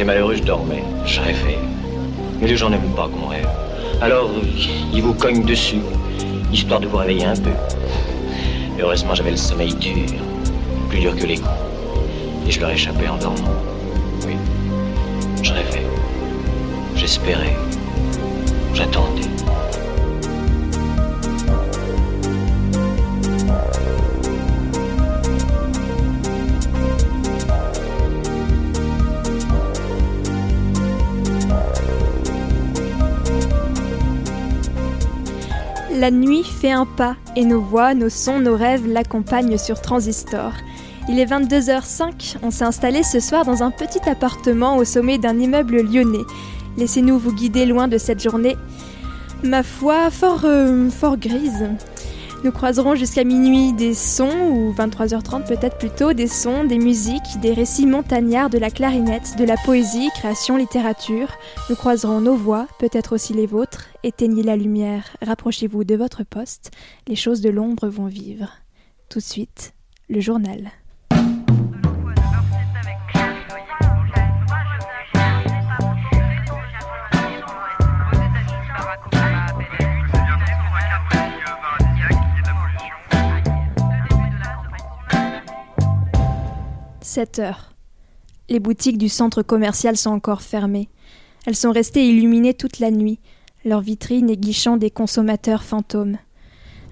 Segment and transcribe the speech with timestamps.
[0.00, 1.58] j'étais malheureux, je dormais, je rêvais.
[2.40, 3.46] Mais les gens n'aiment pas qu'on rêve.
[4.00, 4.30] Alors,
[4.94, 5.82] ils vous cognent dessus,
[6.50, 7.50] histoire de vous réveiller un peu.
[8.80, 10.06] heureusement, j'avais le sommeil dur,
[10.88, 11.50] plus dur que les coups.
[12.48, 13.52] Et je leur échappais en dormant.
[14.26, 14.36] Oui,
[15.42, 15.84] je rêvais,
[16.96, 17.54] j'espérais,
[18.72, 19.39] j'attendais.
[36.00, 40.54] La nuit fait un pas et nos voix, nos sons, nos rêves l'accompagnent sur Transistor.
[41.10, 45.38] Il est 22h05, on s'est installé ce soir dans un petit appartement au sommet d'un
[45.38, 46.24] immeuble lyonnais.
[46.78, 48.56] Laissez-nous vous guider loin de cette journée,
[49.42, 51.68] ma foi, fort, euh, fort grise.
[52.42, 57.52] Nous croiserons jusqu'à minuit des sons, ou 23h30 peut-être plutôt, des sons, des musiques, des
[57.52, 61.28] récits montagnards, de la clarinette, de la poésie, création, littérature.
[61.68, 63.88] Nous croiserons nos voix, peut-être aussi les vôtres.
[64.04, 66.70] Éteignez la lumière, rapprochez-vous de votre poste,
[67.08, 68.48] les choses de l'ombre vont vivre.
[69.10, 69.74] Tout de suite,
[70.08, 70.70] le journal.
[87.10, 87.72] 7 heures.
[88.48, 90.88] Les boutiques du centre commercial sont encore fermées.
[91.44, 93.18] Elles sont restées illuminées toute la nuit,
[93.64, 96.18] leurs vitrines aiguichant des consommateurs fantômes.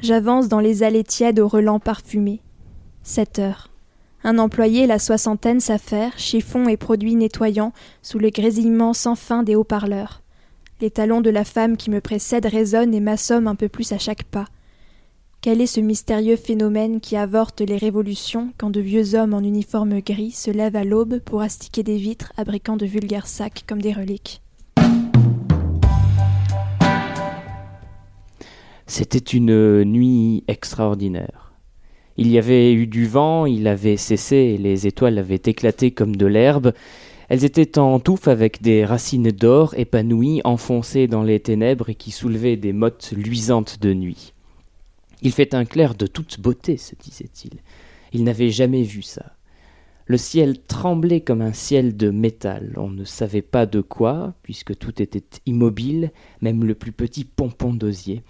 [0.02, 2.42] J'avance dans les allées tièdes aux relents parfumés.
[3.04, 3.70] 7 heures.
[4.24, 7.72] Un employé, la soixantaine, s'affaire, chiffon et produits nettoyants,
[8.02, 10.22] sous le grésillement sans fin des haut-parleurs.
[10.80, 13.98] Les talons de la femme qui me précède résonnent et m'assomment un peu plus à
[13.98, 14.46] chaque pas.
[15.48, 19.98] Quel est ce mystérieux phénomène qui avorte les révolutions quand de vieux hommes en uniforme
[20.02, 23.94] gris se lèvent à l'aube pour astiquer des vitres, abriquant de vulgaires sacs comme des
[23.94, 24.42] reliques?
[28.86, 31.54] C'était une nuit extraordinaire.
[32.18, 36.26] Il y avait eu du vent, il avait cessé, les étoiles avaient éclaté comme de
[36.26, 36.74] l'herbe.
[37.30, 42.10] Elles étaient en touffe avec des racines d'or épanouies, enfoncées dans les ténèbres et qui
[42.10, 44.34] soulevaient des mottes luisantes de nuit.
[45.22, 47.60] Il fait un clair de toute beauté, se disait-il.
[48.12, 49.32] Il n'avait jamais vu ça.
[50.06, 52.72] Le ciel tremblait comme un ciel de métal.
[52.76, 57.74] On ne savait pas de quoi, puisque tout était immobile, même le plus petit pompon
[57.74, 58.22] d'osier.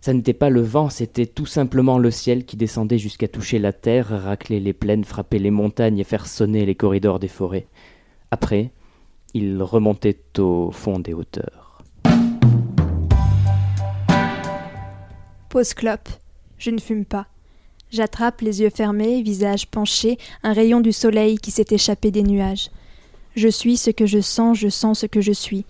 [0.00, 3.72] Ça n'était pas le vent, c'était tout simplement le ciel qui descendait jusqu'à toucher la
[3.72, 7.66] terre, racler les plaines, frapper les montagnes et faire sonner les corridors des forêts.
[8.30, 8.70] Après,
[9.34, 11.82] il remontait au fond des hauteurs.
[15.48, 16.08] Pause clope.
[16.58, 17.26] Je ne fume pas.
[17.90, 22.70] J'attrape, les yeux fermés, visage penché, un rayon du soleil qui s'est échappé des nuages.
[23.36, 25.66] Je suis ce que je sens, je sens ce que je suis.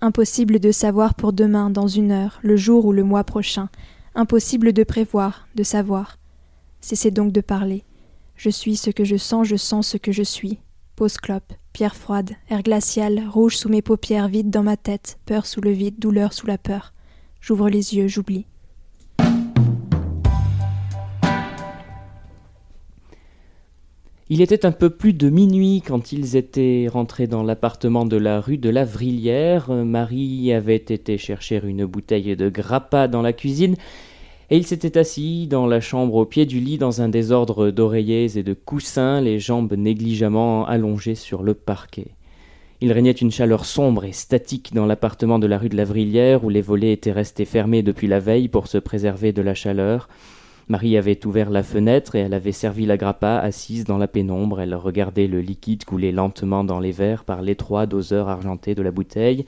[0.00, 3.68] Impossible de savoir pour demain, dans une heure, le jour ou le mois prochain.
[4.14, 6.18] Impossible de prévoir, de savoir.
[6.80, 7.84] Cessez donc de parler.
[8.36, 10.58] Je suis ce que je sens, je sens ce que je suis.
[10.96, 15.46] Pause clope, pierre froide, air glacial, rouge sous mes paupières, vide dans ma tête, peur
[15.46, 16.92] sous le vide, douleur sous la peur.
[17.40, 18.46] J'ouvre les yeux, j'oublie.
[24.30, 28.40] Il était un peu plus de minuit quand ils étaient rentrés dans l'appartement de la
[28.40, 29.70] rue de la Vrillière.
[29.70, 33.76] Marie avait été chercher une bouteille de grappa dans la cuisine
[34.48, 38.38] et il s'était assis dans la chambre au pied du lit dans un désordre d'oreillers
[38.38, 42.06] et de coussins, les jambes négligemment allongées sur le parquet.
[42.80, 46.44] Il régnait une chaleur sombre et statique dans l'appartement de la rue de la Vrillière
[46.44, 50.08] où les volets étaient restés fermés depuis la veille pour se préserver de la chaleur.
[50.68, 54.60] Marie avait ouvert la fenêtre et elle avait servi la grappa assise dans la pénombre.
[54.60, 58.90] Elle regardait le liquide couler lentement dans les verres par l'étroit doseur argenté de la
[58.90, 59.44] bouteille.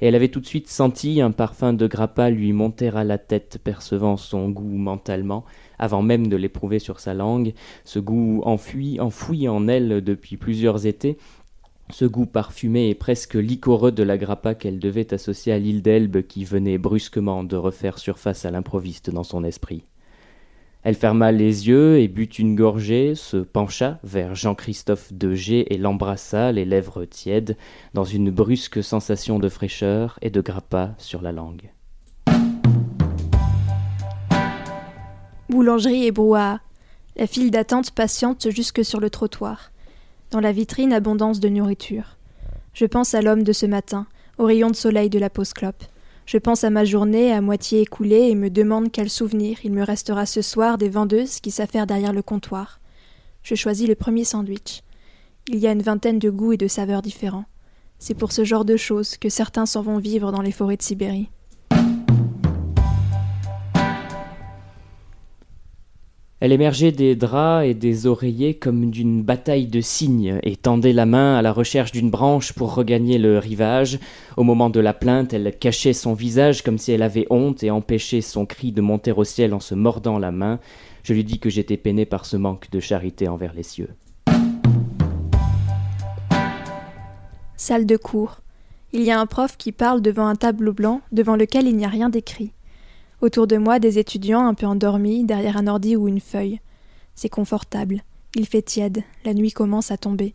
[0.00, 3.18] Et elle avait tout de suite senti un parfum de grappa lui monter à la
[3.18, 5.44] tête, percevant son goût mentalement,
[5.78, 7.54] avant même de l'éprouver sur sa langue,
[7.84, 11.18] ce goût enfui, enfoui en elle depuis plusieurs étés,
[11.90, 16.22] ce goût parfumé et presque liquoreux de la grappa qu'elle devait associer à l'île d'Elbe
[16.22, 19.84] qui venait brusquement de refaire surface à l'improviste dans son esprit.
[20.84, 25.78] Elle ferma les yeux et but une gorgée, se pencha vers Jean-Christophe de G et
[25.78, 27.56] l'embrassa, les lèvres tièdes,
[27.94, 31.70] dans une brusque sensation de fraîcheur et de grappa sur la langue.
[35.48, 36.60] Boulangerie et brouhaha.
[37.14, 39.70] La file d'attente patiente jusque sur le trottoir.
[40.32, 42.16] Dans la vitrine, abondance de nourriture.
[42.72, 44.06] Je pense à l'homme de ce matin,
[44.38, 45.84] au rayon de soleil de la pause clope.
[46.32, 49.84] Je pense à ma journée à moitié écoulée et me demande quel souvenir il me
[49.84, 52.80] restera ce soir des vendeuses qui s'affairent derrière le comptoir.
[53.42, 54.80] Je choisis le premier sandwich.
[55.48, 57.44] Il y a une vingtaine de goûts et de saveurs différents.
[57.98, 60.82] C'est pour ce genre de choses que certains s'en vont vivre dans les forêts de
[60.82, 61.28] Sibérie.
[66.44, 71.06] Elle émergeait des draps et des oreillers comme d'une bataille de cygnes et tendait la
[71.06, 74.00] main à la recherche d'une branche pour regagner le rivage.
[74.36, 77.70] Au moment de la plainte, elle cachait son visage comme si elle avait honte et
[77.70, 80.58] empêchait son cri de monter au ciel en se mordant la main.
[81.04, 83.90] Je lui dis que j'étais peiné par ce manque de charité envers les cieux.
[87.56, 88.40] Salle de cours.
[88.92, 91.84] Il y a un prof qui parle devant un tableau blanc devant lequel il n'y
[91.84, 92.50] a rien d'écrit.
[93.22, 96.58] Autour de moi, des étudiants un peu endormis, derrière un ordi ou une feuille.
[97.14, 98.02] C'est confortable.
[98.34, 99.04] Il fait tiède.
[99.24, 100.34] La nuit commence à tomber.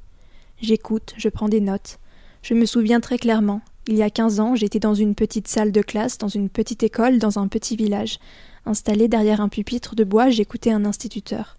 [0.61, 1.99] J'écoute, je prends des notes.
[2.43, 3.59] Je me souviens très clairement.
[3.89, 6.81] Il y a quinze ans, j'étais dans une petite salle de classe, dans une petite
[6.81, 8.19] école, dans un petit village.
[8.65, 11.57] Installé derrière un pupitre de bois, j'écoutais un instituteur.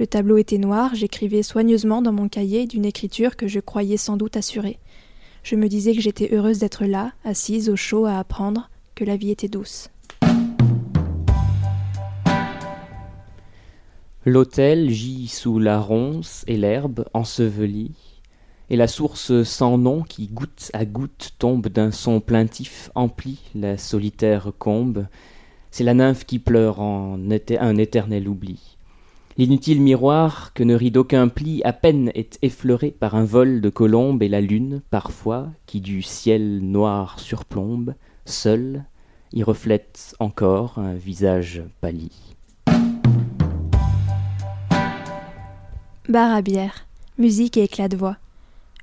[0.00, 4.16] Le tableau était noir, j'écrivais soigneusement dans mon cahier d'une écriture que je croyais sans
[4.16, 4.80] doute assurée.
[5.44, 9.16] Je me disais que j'étais heureuse d'être là, assise au chaud à apprendre, que la
[9.16, 9.90] vie était douce.
[14.28, 17.94] L'autel gît sous la ronce et l'herbe ensevelie,
[18.70, 23.78] et la source sans nom qui goutte à goutte tombe d'un son plaintif emplit la
[23.78, 25.06] solitaire combe.
[25.70, 28.76] C'est la nymphe qui pleure en un éternel oubli.
[29.38, 33.68] L'inutile miroir que ne rit d'aucun pli à peine est effleuré par un vol de
[33.68, 37.94] colombes et la lune, parfois, qui du ciel noir surplombe,
[38.24, 38.86] seule,
[39.32, 42.25] y reflète encore un visage pâli.
[46.08, 46.86] Bar à bière,
[47.18, 48.16] musique et éclat de voix.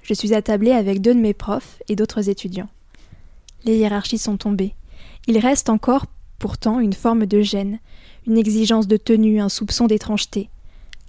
[0.02, 2.68] Je suis attablé avec deux de mes profs et d'autres étudiants.
[3.64, 4.76] Les hiérarchies sont tombées.
[5.28, 6.06] Il reste encore,
[6.38, 7.80] pourtant, une forme de gêne,
[8.28, 10.50] une exigence de tenue, un soupçon d'étrangeté.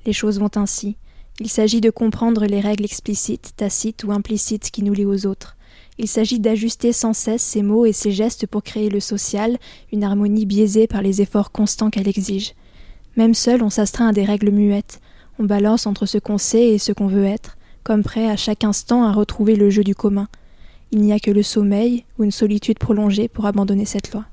[0.07, 0.97] Les choses vont ainsi.
[1.41, 5.57] Il s'agit de comprendre les règles explicites, tacites ou implicites qui nous lient aux autres.
[5.99, 9.59] Il s'agit d'ajuster sans cesse ses mots et ses gestes pour créer le social,
[9.93, 12.55] une harmonie biaisée par les efforts constants qu'elle exige.
[13.17, 15.01] Même seul, on s'astreint à des règles muettes,
[15.39, 18.65] on balance entre ce qu'on sait et ce qu'on veut être, comme prêt à chaque
[18.65, 20.29] instant à retrouver le jeu du commun.
[20.93, 24.25] Il n'y a que le sommeil ou une solitude prolongée pour abandonner cette loi.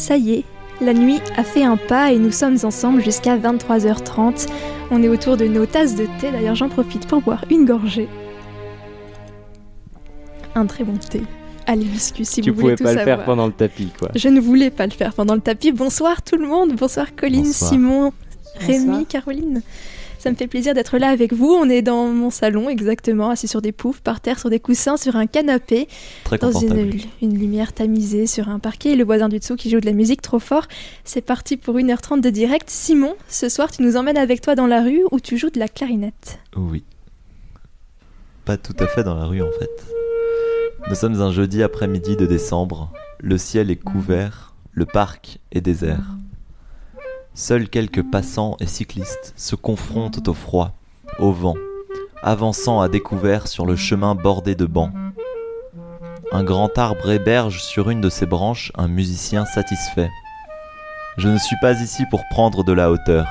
[0.00, 0.44] Ça y est,
[0.80, 4.48] la nuit a fait un pas et nous sommes ensemble jusqu'à 23h30.
[4.90, 8.08] On est autour de nos tasses de thé, d'ailleurs j'en profite pour boire une gorgée.
[10.54, 11.20] Un très bon thé
[11.66, 13.18] à l'hibiscus si tu vous voulez tout pouvais pas le savoir.
[13.18, 14.08] faire pendant le tapis, quoi.
[14.14, 15.70] Je ne voulais pas le faire pendant le tapis.
[15.70, 17.70] Bonsoir tout le monde, bonsoir Colline, Bonsoir.
[17.70, 18.12] Simon,
[18.58, 19.60] Rémi, Caroline.
[20.20, 21.48] Ça me fait plaisir d'être là avec vous.
[21.48, 24.98] On est dans mon salon exactement, assis sur des poufs, par terre, sur des coussins,
[24.98, 25.88] sur un canapé,
[26.24, 29.80] Très dans une lumière tamisée sur un parquet et le voisin du dessous qui joue
[29.80, 30.66] de la musique trop fort.
[31.04, 32.68] C'est parti pour 1h30 de direct.
[32.68, 35.58] Simon, ce soir tu nous emmènes avec toi dans la rue où tu joues de
[35.58, 36.38] la clarinette?
[36.54, 36.84] Oui.
[38.44, 39.70] Pas tout à fait dans la rue en fait.
[40.90, 42.92] Nous sommes un jeudi après-midi de décembre.
[43.20, 46.18] Le ciel est couvert, le parc est désert.
[47.34, 50.72] Seuls quelques passants et cyclistes se confrontent au froid,
[51.18, 51.54] au vent,
[52.22, 54.92] avançant à découvert sur le chemin bordé de bancs.
[56.32, 60.10] Un grand arbre héberge sur une de ses branches un musicien satisfait.
[61.16, 63.26] Je ne suis pas ici pour prendre de la hauteur.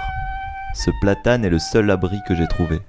[0.73, 2.79] Ce platane est le seul abri que j'ai trouvé.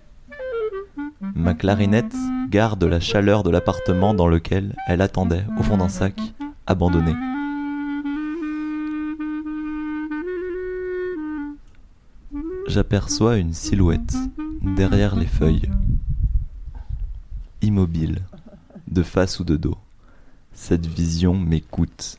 [1.35, 2.15] Ma clarinette
[2.49, 6.15] garde la chaleur de l'appartement dans lequel elle attendait, au fond d'un sac,
[6.67, 7.15] abandonné.
[12.71, 14.15] J'aperçois une silhouette
[14.63, 15.69] derrière les feuilles.
[17.63, 18.23] Immobile,
[18.87, 19.77] de face ou de dos.
[20.53, 22.17] Cette vision m'écoute.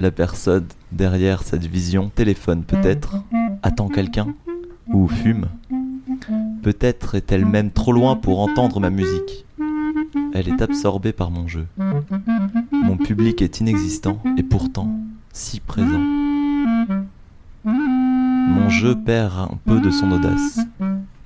[0.00, 3.22] La personne derrière cette vision téléphone peut-être,
[3.62, 4.34] attend quelqu'un,
[4.88, 5.46] ou fume.
[6.64, 9.46] Peut-être est-elle même trop loin pour entendre ma musique.
[10.34, 11.68] Elle est absorbée par mon jeu.
[12.72, 14.92] Mon public est inexistant et pourtant
[15.32, 16.02] si présent.
[18.50, 20.58] Mon jeu perd un peu de son audace.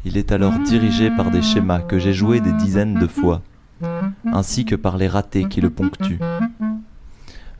[0.04, 3.40] Il est alors dirigé par des schémas que j'ai joués des dizaines de fois,
[4.30, 6.20] ainsi que par les ratés qui le ponctuent.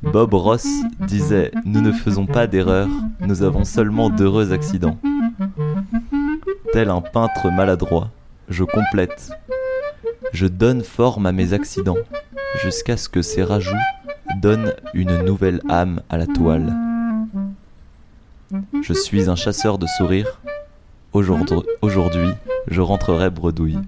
[0.02, 0.66] Bob Ross
[1.00, 2.90] disait Nous ne faisons pas d'erreurs,
[3.21, 4.99] nous avons seulement d'heureux accidents.
[6.75, 8.11] Tel un peintre maladroit,
[8.50, 9.30] je complète.
[10.33, 11.97] Je donne forme à mes accidents,
[12.62, 13.75] jusqu'à ce que ces rajouts
[14.42, 16.93] donnent une nouvelle âme à la toile.
[18.82, 20.40] Je suis un chasseur de sourires.
[21.12, 22.30] Aujourd'hui,
[22.68, 23.78] je rentrerai bredouille.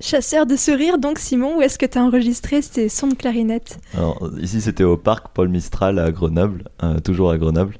[0.00, 3.80] Chasseur de sourires, donc Simon, où est-ce que tu as enregistré ces sons de clarinette?
[4.40, 7.74] Ici, c'était au parc Paul Mistral à Grenoble, euh, toujours à Grenoble.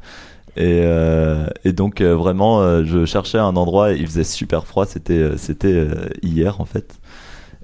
[0.57, 5.79] Et, euh, donc, euh, vraiment, je cherchais un endroit, il faisait super froid, c'était
[6.23, 6.99] hier en fait.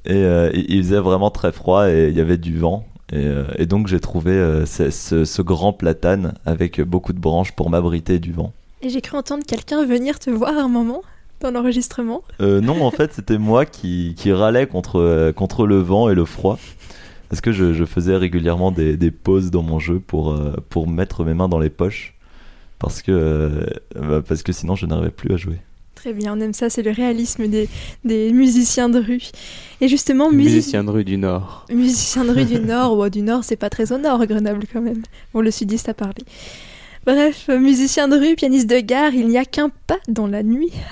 [0.04, 0.22] Et
[0.54, 2.86] il faisait vraiment très froid et il y avait du vent.
[3.12, 8.52] Et, donc, j'ai trouvé ce, grand platane avec beaucoup de branches pour m'abriter du vent.
[8.84, 11.02] Et j'ai cru entendre quelqu'un venir te voir un moment
[11.40, 12.22] dans l'enregistrement.
[12.40, 16.14] Euh, non, en fait, c'était moi qui, qui râlais contre, euh, contre le vent et
[16.14, 16.58] le froid.
[17.30, 20.86] Parce que je, je faisais régulièrement des, des pauses dans mon jeu pour, euh, pour
[20.86, 22.14] mettre mes mains dans les poches.
[22.78, 25.56] Parce que, euh, bah, parce que sinon, je n'arrivais plus à jouer.
[25.94, 27.68] Très bien, on aime ça, c'est le réalisme des,
[28.04, 29.22] des musiciens de rue.
[29.80, 31.64] Et justement, musi- Musicien de rue du Nord.
[31.72, 34.82] musicien de rue du Nord, ou du Nord, c'est pas très au Nord, Grenoble quand
[34.82, 35.02] même.
[35.32, 36.22] Bon, le sudiste a parlé.
[37.06, 40.72] Bref, musicien de rue, pianiste de gare, il n'y a qu'un pas dans la nuit.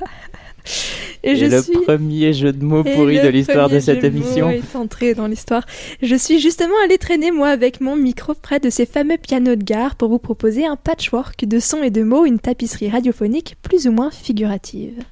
[1.24, 1.78] Et, Et, je le suis...
[1.78, 4.50] premier jeu de mots pourri de l'histoire de cette jeu émission.
[4.50, 5.64] est entré dans l'histoire.
[6.00, 9.64] Je suis justement allée traîner, moi, avec mon micro près de ces fameux pianos de
[9.64, 13.86] gare pour vous proposer un patchwork de sons et de mots, une tapisserie radiophonique plus
[13.86, 15.02] ou moins figurative.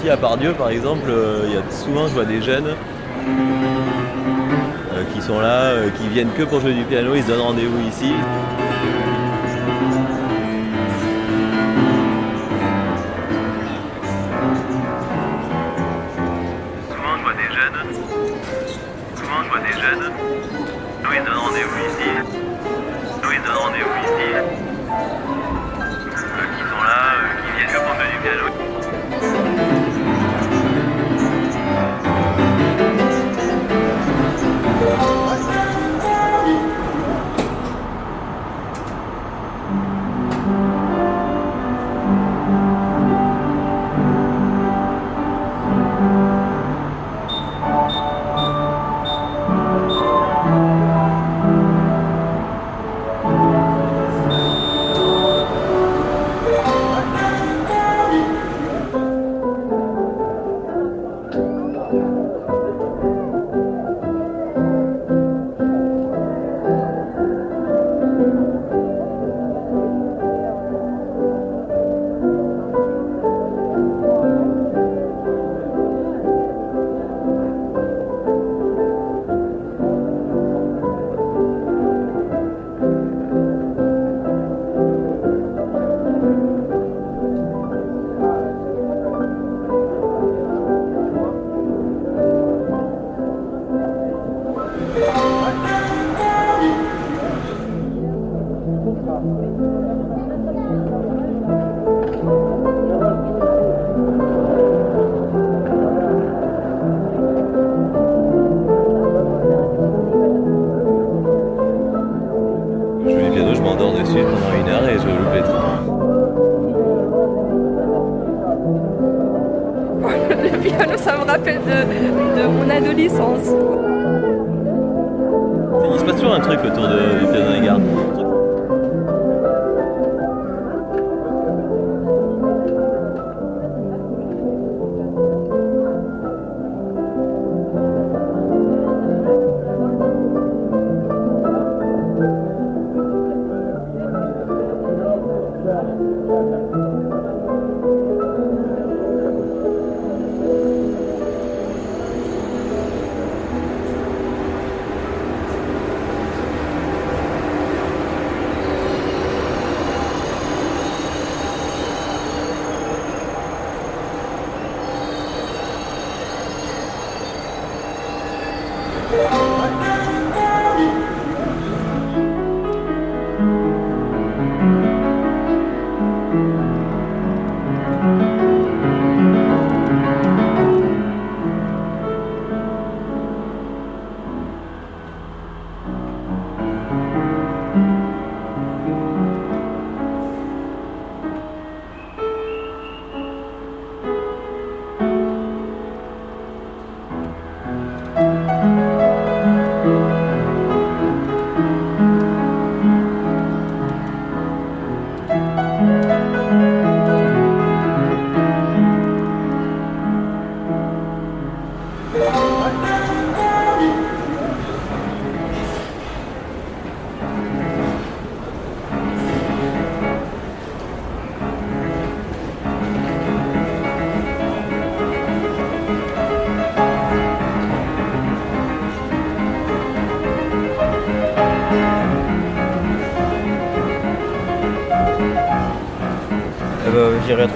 [0.00, 2.68] Ici à Pardieu par exemple, euh, il y a souvent je vois des jeunes
[4.94, 7.42] euh, qui sont là, euh, qui viennent que pour jouer du piano, ils se donnent
[7.42, 8.10] rendez-vous ici.
[16.88, 17.94] Souvent je vois des jeunes,
[19.16, 20.12] souvent je vois des jeunes,
[21.12, 22.09] ils donnent rendez-vous ici,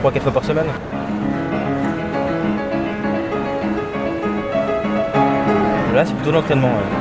[0.04, 0.66] 3-4 fois par semaine.
[5.94, 6.68] Là, c'est plutôt l'entraînement.
[6.68, 6.93] ouais.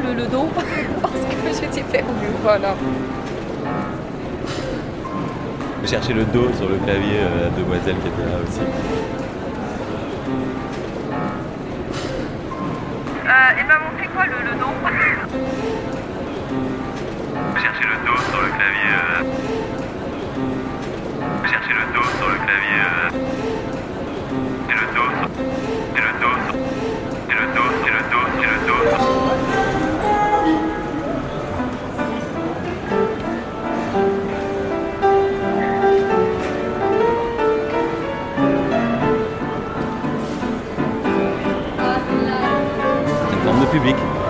[0.00, 0.48] Le, le dos
[1.02, 2.74] Parce que j'étais perdue, voilà.
[5.82, 8.60] J'ai cherché le dos sur le clavier, euh, la demoiselle qui était là aussi.
[13.26, 14.74] Euh, il m'a montré quoi le, le dos?
[17.56, 18.94] Cherchez le dos sur le clavier.
[18.94, 19.22] euh.
[21.48, 22.82] Cherchez le dos sur le clavier.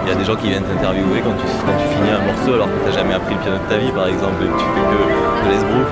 [0.09, 2.79] Il y a des gens qui viennent t'interviewer quand tu, finis un morceau alors que
[2.83, 4.97] t'as jamais appris le piano de ta vie par exemple et que tu fais que
[5.45, 5.85] de l'esbrouf.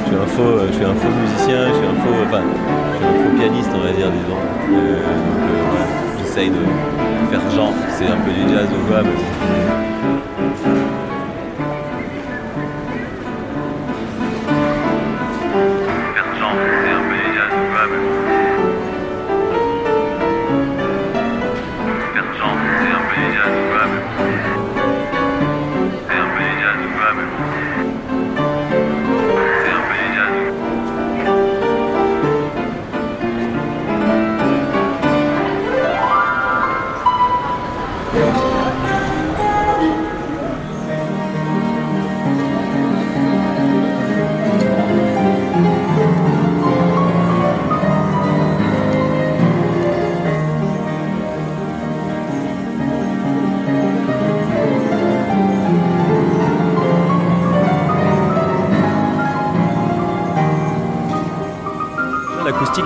[0.00, 2.40] Je suis un faux, euh, je suis un faux musicien, je suis un faux, enfin,
[2.40, 4.40] je suis un faux pianiste on va dire disons.
[4.40, 5.04] Euh, euh,
[6.22, 6.64] j'essaye de
[7.30, 9.02] faire genre, c'est un peu du jazz ou quoi,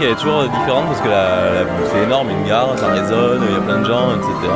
[0.09, 3.55] elle est toujours différente parce que la- la- c'est énorme, une gare, ça résonne, il
[3.55, 4.53] y a plein de gens, etc.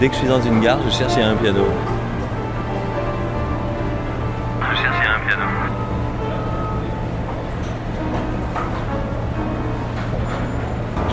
[0.00, 1.64] dès que je suis dans une gare, je cherche un piano.
[4.60, 5.44] Je un piano.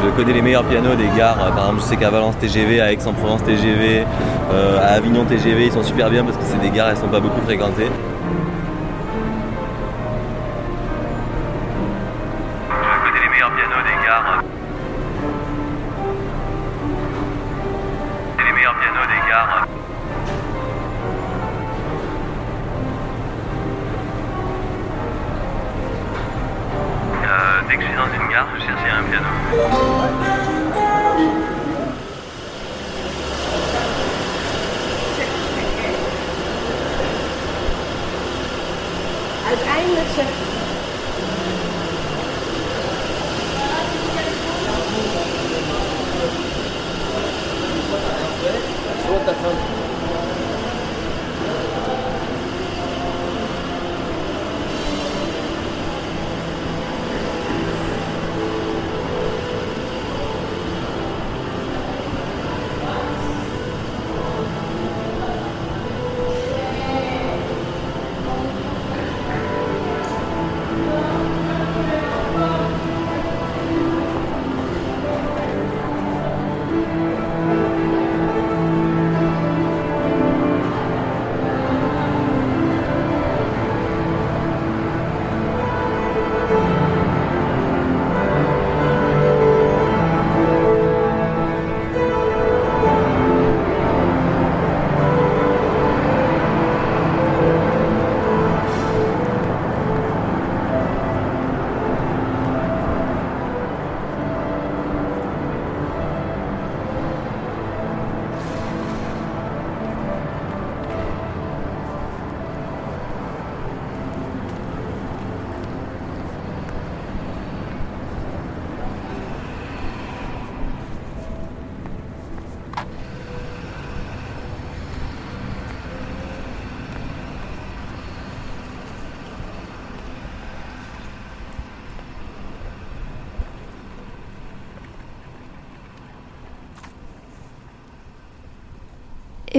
[0.04, 1.36] Je connais les meilleurs pianos des gares.
[1.36, 4.04] Par exemple, je sais qu'à Valence TGV, à Aix-en-Provence TGV,
[4.52, 7.08] euh, à Avignon TGV, ils sont super bien parce que c'est des gares, elles sont
[7.08, 7.90] pas beaucoup fréquentées.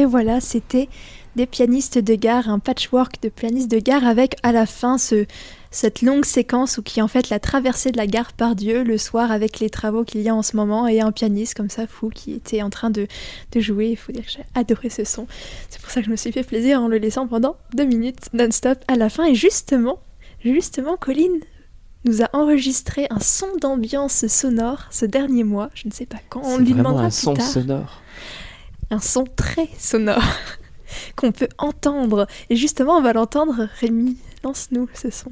[0.06, 0.88] Voilà, c'était
[1.36, 5.26] des pianistes de gare, un patchwork de pianistes de gare avec à la fin ce,
[5.70, 8.82] cette longue séquence où qui est en fait la traversée de la gare par Dieu
[8.82, 11.68] le soir avec les travaux qu'il y a en ce moment et un pianiste comme
[11.68, 13.06] ça fou qui était en train de,
[13.52, 13.88] de jouer.
[13.88, 15.26] Il faut dire que j'ai adoré ce son.
[15.68, 18.32] C'est pour ça que je me suis fait plaisir en le laissant pendant deux minutes
[18.32, 19.26] non-stop à la fin.
[19.26, 19.98] Et justement,
[20.42, 21.40] justement, Colline
[22.06, 25.70] nous a enregistré un son d'ambiance sonore ce dernier mois.
[25.74, 26.40] Je ne sais pas quand.
[26.44, 28.00] On lui demandera un plus son tard sonore.
[28.90, 30.22] Un son très sonore
[31.16, 32.26] qu'on peut entendre.
[32.50, 33.68] Et justement, on va l'entendre.
[33.80, 35.30] Rémi, lance-nous ce son.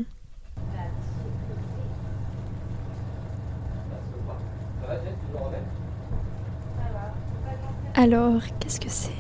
[7.97, 9.11] Alors, qu'est-ce que c'est?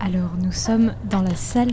[0.00, 1.72] Alors, nous sommes dans la salle.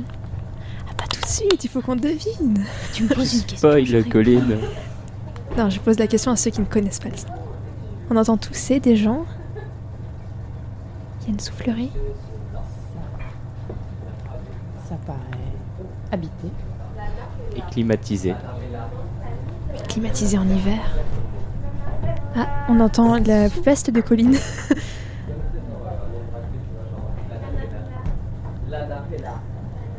[0.89, 2.65] Ah, pas tout de suite, il faut qu'on devine.
[2.93, 3.71] Tu me poses une question.
[3.77, 4.10] je Spoil.
[4.10, 4.58] Colline.
[5.58, 7.27] Non, je pose la question à ceux qui ne connaissent pas le son.
[8.10, 9.25] On entend tousser des gens.
[11.32, 11.89] Une soufflerie.
[14.89, 15.17] Ça paraît
[16.12, 16.50] habité.
[17.56, 18.36] Et climatisé.
[19.88, 20.82] climatisé en hiver.
[22.36, 24.36] Ah, on entend la veste de Colline.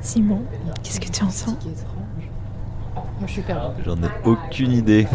[0.03, 0.43] Simon,
[0.83, 1.57] qu'est-ce que tu entends.
[2.95, 3.83] Moi, je suis perdue.
[3.87, 5.09] J'en ai aucune idée.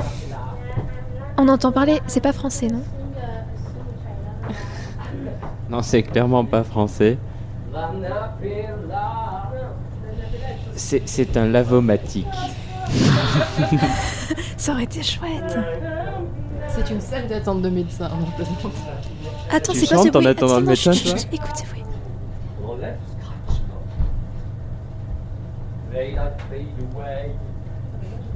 [1.37, 2.81] On entend parler, c'est pas français, non?
[5.69, 7.17] Non, c'est clairement pas français.
[10.75, 12.25] C'est un lavomatique.
[14.57, 15.57] Ça aurait été chouette.
[16.67, 18.09] C'est une salle d'attente de médecin.
[19.49, 21.83] Attends, c'est quoi ce chantes en bruit attendant le médecin, chut, chut, Écoute ce bruit.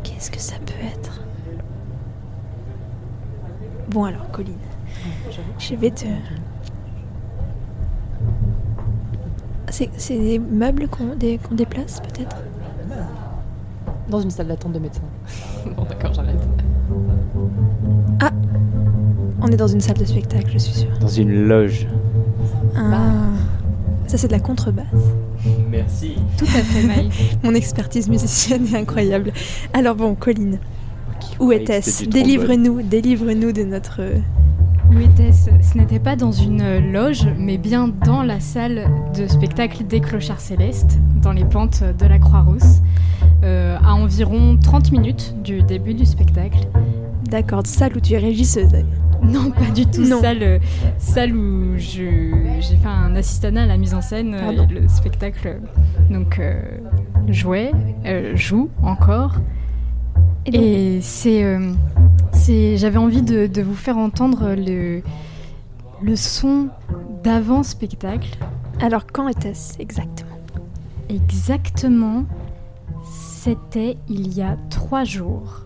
[0.04, 1.22] Qu'est-ce que ça peut être
[3.89, 4.56] Bon alors, Colline,
[5.60, 6.06] je vais te...
[9.71, 12.36] C'est des meubles qu'on dé- qu'on déplace peut-être?
[14.10, 15.01] Dans une salle d'attente de médecin.
[15.77, 16.36] bon, d'accord, j'arrête.
[18.21, 18.31] Ah
[19.41, 20.97] On est dans une salle de spectacle, je suis sûre.
[20.99, 21.88] Dans une loge.
[22.75, 23.29] Ah.
[24.07, 24.86] Ça c'est de la contrebasse.
[25.69, 26.15] Merci.
[26.38, 27.10] Tout à fait, Maï.
[27.43, 29.31] Mon expertise musicienne est incroyable.
[29.73, 30.60] Alors bon, Colline,
[31.39, 32.10] où c'était du trombone.
[32.12, 34.01] Délivre-nous, délivre-nous de notre...
[34.93, 38.86] Ce n'était pas dans une loge, mais bien dans la salle
[39.17, 42.82] de spectacle des Clochards Célestes, dans les pentes de la Croix-Rousse,
[43.43, 46.67] euh, à environ 30 minutes du début du spectacle.
[47.30, 48.69] D'accord, salle où tu es régisseuse.
[49.23, 50.01] Non, pas du tout.
[50.01, 50.19] Non.
[50.19, 50.60] Salle, euh,
[50.97, 54.67] salle où je- j'ai fait un assistanat à la mise en scène euh, Pardon.
[54.69, 56.60] et le spectacle euh, donc euh,
[57.30, 57.71] jouait,
[58.06, 59.36] euh, joue encore.
[60.47, 61.43] Et euh, c'est,
[62.47, 65.01] j'avais envie de, de vous faire entendre le,
[66.01, 66.69] le son
[67.23, 68.38] d'avant spectacle.
[68.82, 70.39] Alors quand était-ce exactement?
[71.10, 72.25] Exactement,
[73.04, 75.65] c'était il y a trois jours.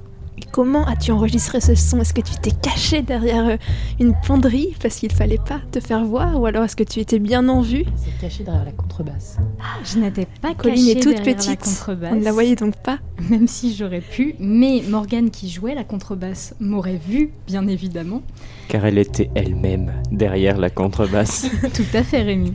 [0.56, 2.00] Comment as-tu enregistré ce son?
[2.00, 3.58] Est-ce que tu t'es caché derrière euh,
[4.00, 6.40] une penderie parce qu'il fallait pas te faire voir?
[6.40, 7.84] Ou alors est-ce que tu étais bien en vue?
[7.98, 9.36] C'est caché derrière la contrebasse.
[9.84, 12.14] Je n'étais pas Colline cachée est toute derrière la petite, contrebasse.
[12.14, 13.00] on ne la voyait donc pas.
[13.30, 18.22] même si j'aurais pu, mais Morgane qui jouait la contrebasse m'aurait vu, bien évidemment.
[18.70, 21.48] Car elle était elle-même derrière la contrebasse.
[21.74, 22.54] Tout à fait, Rémi.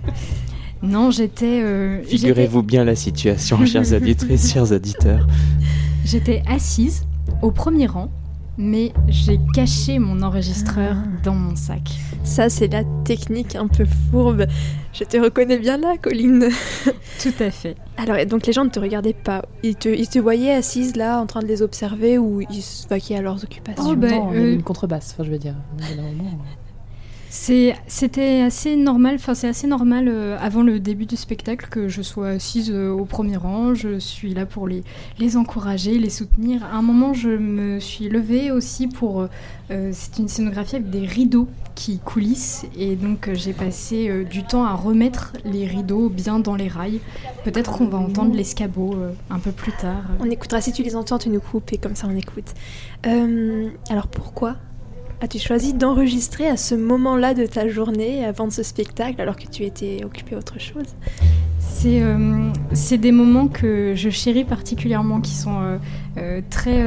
[0.83, 1.61] Non, j'étais.
[1.63, 5.27] euh, j'étais- Figurez-vous bien la situation, chers auditrices, chers auditeurs.
[6.07, 7.03] J'étais assise
[7.43, 8.09] au premier rang,
[8.59, 11.21] mais j'ai caché mon enregistreur Ah.
[11.25, 11.91] dans mon sac.
[12.25, 14.45] Ça, c'est la technique un peu fourbe.
[14.93, 16.49] Je te reconnais bien là, Colline.
[17.23, 17.77] Tout à fait.
[17.97, 19.43] Alors, et donc les gens ne te regardaient pas.
[19.63, 22.87] Ils te, ils te voyaient assise là, en train de les observer ou ils se
[22.89, 23.85] vaquaient à leurs occupations?
[23.89, 25.55] Oh, bah, Non, il y avait euh, une contrebasse, enfin je veux dire.
[27.33, 32.03] C'était assez normal, enfin c'est assez normal euh, avant le début du spectacle que je
[32.03, 33.73] sois assise euh, au premier rang.
[33.73, 34.83] Je suis là pour les,
[35.37, 36.65] encourager, les soutenir.
[36.65, 39.29] À un moment, je me suis levée aussi pour.
[39.71, 44.65] euh, c'est une scénographie avec des rideaux qui coulissent et donc j'ai passé du temps
[44.65, 47.01] à remettre les rideaux bien dans les rails.
[47.45, 48.97] Peut-être qu'on va entendre l'escabeau
[49.31, 50.03] un peu plus tard.
[50.19, 52.53] On écoutera si tu les entends, tu nous coupes et comme ça on écoute.
[53.05, 54.57] Alors pourquoi
[55.21, 59.65] as-tu choisi d'enregistrer à ce moment-là de ta journée, avant ce spectacle, alors que tu
[59.65, 60.87] étais occupé à autre chose?
[61.59, 65.79] C'est euh, c'est des moments que je chéris particulièrement, qui sont, euh,
[66.19, 66.85] euh, très,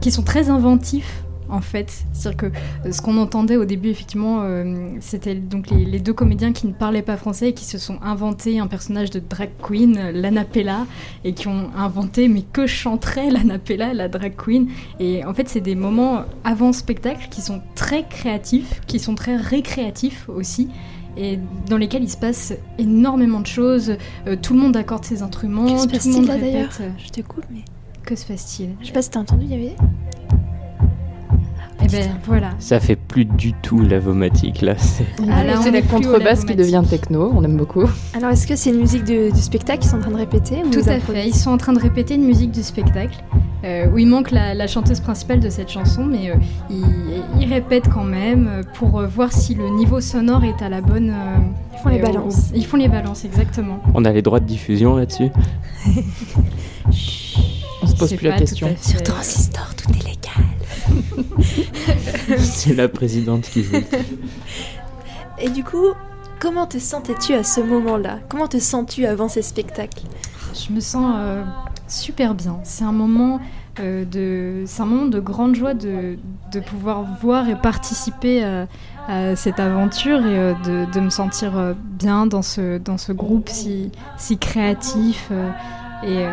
[0.00, 1.24] qui sont très inventifs.
[1.52, 5.84] En fait, c'est-à-dire que euh, ce qu'on entendait au début, effectivement, euh, c'était donc les,
[5.84, 9.10] les deux comédiens qui ne parlaient pas français et qui se sont inventés un personnage
[9.10, 10.86] de drag queen, euh, Lana Pella,
[11.24, 14.68] et qui ont inventé mais que chanterait Lana Pella, la drag queen?
[14.98, 19.36] Et en fait, c'est des moments avant spectacle qui sont très créatifs, qui sont très
[19.36, 20.68] récréatifs aussi
[21.16, 21.38] et
[21.68, 23.96] dans lesquels il se passe énormément de choses.
[24.26, 25.66] Euh, tout le monde accorde ses instruments.
[25.66, 26.70] Que se passe-t-il là d'ailleurs?
[26.98, 27.64] Je te coupe, mais
[28.04, 28.70] Que se passe-t-il?
[28.80, 29.76] Je sais pas si t'as entendu, il y avait.
[31.84, 32.50] Eh ben voilà.
[32.58, 34.76] Ça fait plus du tout l'avomatique là.
[34.78, 37.84] c'est- Ah, là, on c'est est la contrebasse qui devient techno, on aime beaucoup.
[38.14, 40.56] Alors est-ce que c'est une musique de- du spectacle qu'ils sont en train de répéter
[40.64, 41.26] ou Tout à fait.
[41.28, 43.22] Ils sont en train de répéter une musique du spectacle
[43.64, 46.34] euh, où il manque la, la chanteuse principale de cette chanson, mais euh,
[46.70, 50.80] ils, répètent quand même euh, pour euh, voir si le niveau sonore est à la
[50.80, 51.10] bonne.
[51.10, 51.36] euh,
[51.74, 52.50] Ils font les euh, balances.
[52.54, 53.78] Ils font les balances, exactement.
[53.94, 55.28] On a les droits de diffusion là-dessus
[57.82, 58.74] On se pose plus la question.
[58.80, 60.22] Sur Transistor, tout est légal.
[62.38, 63.84] C'est la présidente qui dit.
[65.38, 65.88] Et du coup,
[66.38, 68.20] comment te sentais-tu à ce moment-là?
[68.28, 70.04] Comment te sens-tu avant ces spectacles?
[70.54, 71.42] Je me sens euh,
[71.88, 72.60] super bien.
[72.62, 73.40] C'est un moment
[73.80, 76.16] euh, de, c'est un moment de grande joie de,
[76.52, 78.68] de pouvoir voir et participer à,
[79.08, 83.48] à cette aventure et euh, de, de me sentir bien dans ce, dans ce groupe
[83.48, 85.32] si, si créatif.
[86.06, 86.26] et,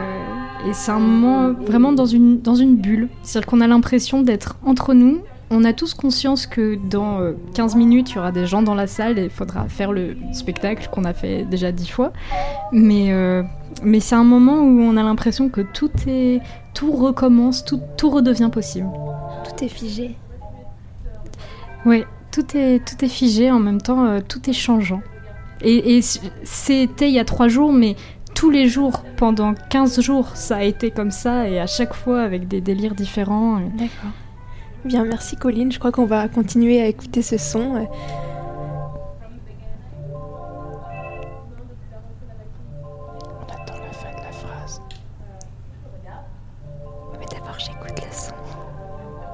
[0.67, 3.09] et c'est un moment vraiment dans une, dans une bulle.
[3.23, 5.21] C'est-à-dire qu'on a l'impression d'être entre nous.
[5.51, 8.75] On a tous conscience que dans euh, 15 minutes, il y aura des gens dans
[8.75, 12.13] la salle et il faudra faire le spectacle qu'on a fait déjà 10 fois.
[12.71, 13.41] Mais, euh,
[13.83, 16.41] mais c'est un moment où on a l'impression que tout, est,
[16.75, 18.89] tout recommence, tout, tout redevient possible.
[19.45, 20.15] Tout est figé.
[21.85, 25.01] Oui, tout est, tout est figé, en même temps, euh, tout est changeant.
[25.61, 27.95] Et, et c'était il y a trois jours, mais
[28.39, 32.21] tous les jours, pendant 15 jours, ça a été comme ça, et à chaque fois
[32.21, 33.59] avec des délires différents.
[33.73, 34.11] D'accord.
[34.85, 37.85] Bien, merci Colline, je crois qu'on va continuer à écouter ce son.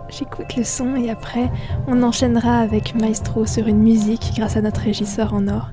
[0.10, 1.52] J'écoute le son et après,
[1.88, 5.70] on enchaînera avec Maestro sur une musique grâce à notre régisseur en or.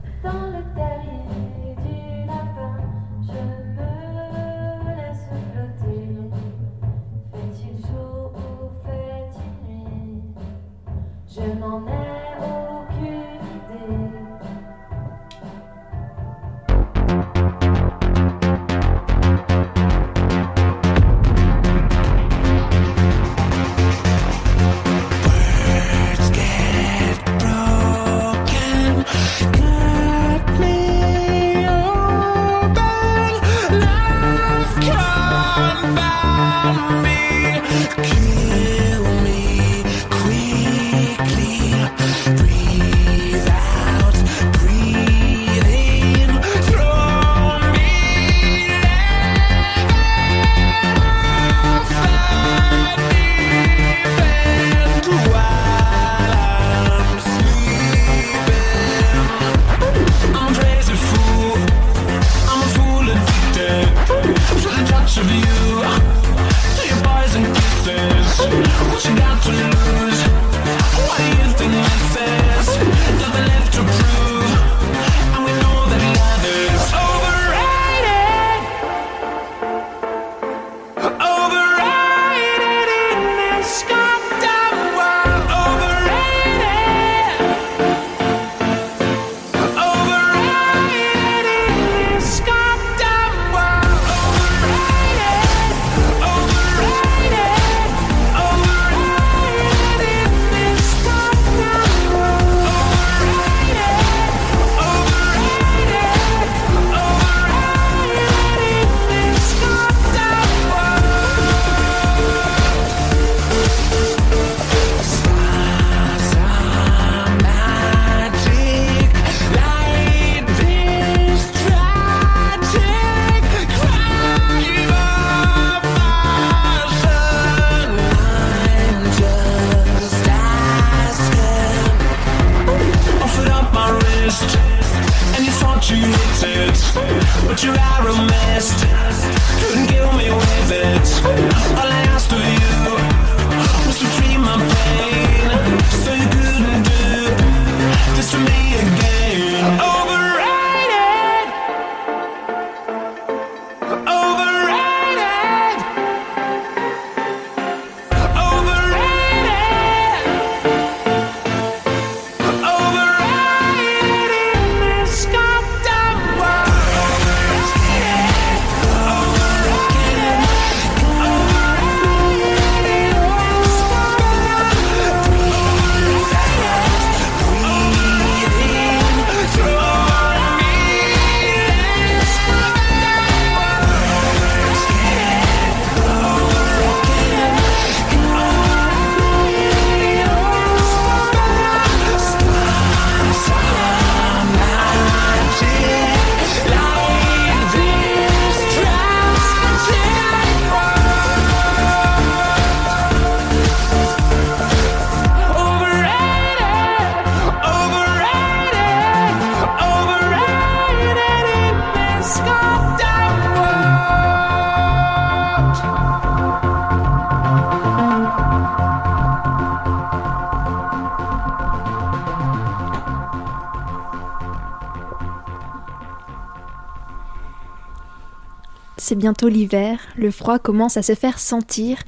[229.22, 231.98] Bientôt l'hiver, le froid commence à se faire sentir,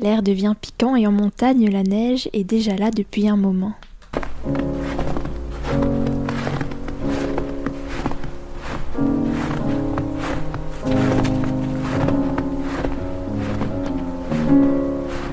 [0.00, 3.72] l'air devient piquant et en montagne la neige est déjà là depuis un moment.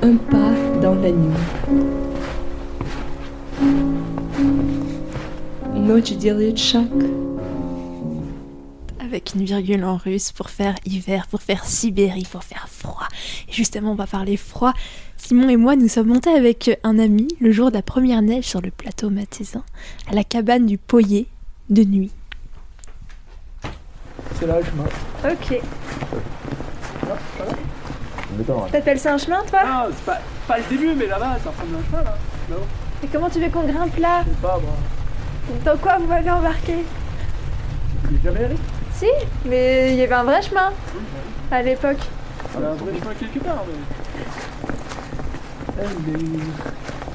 [0.02, 1.34] Un pas dans la nuit.
[9.36, 13.08] Une virgule en russe pour faire hiver, pour faire Sibérie, pour faire froid.
[13.48, 14.74] Et justement, on va parler froid.
[15.18, 18.46] Simon et moi, nous sommes montés avec un ami le jour de la première neige
[18.46, 19.64] sur le plateau matésin,
[20.10, 21.28] à la cabane du Poyer,
[21.70, 22.12] de nuit.
[24.40, 24.86] C'est là le chemin.
[25.32, 25.62] Ok.
[28.72, 31.76] T'appelles ça un chemin, toi Non, c'est pas, pas, le début, mais là-bas, ça ressemble
[31.76, 32.18] à un chemin, là.
[32.50, 32.56] là
[33.04, 34.74] Et comment tu veux qu'on grimpe là Je sais pas, moi.
[35.64, 36.74] Dans quoi vous m'avez embarqué
[38.08, 38.56] Tu jamais allé
[38.98, 39.08] Si,
[39.46, 40.72] mais il y avait un vrai chemin
[41.52, 41.98] à l'époque.
[42.58, 43.74] Il y a un vrai chemin quelque part, mais.
[45.78, 46.36] Les...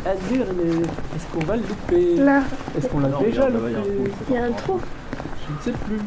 [0.07, 2.16] Est-ce qu'on va le louper?
[2.16, 2.41] Là.
[2.76, 4.11] Est-ce qu'on l'a Non, déjà regarde, là-bas, il y a un loupé?
[4.11, 4.24] trou.
[4.28, 4.81] Il y a un trou.
[5.49, 5.99] Je ne sais plus.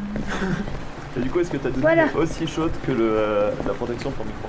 [1.16, 2.04] Et du coup, est-ce que ta doudoune Voilà.
[2.06, 4.48] est aussi chaude que le, euh, la protection pour micro?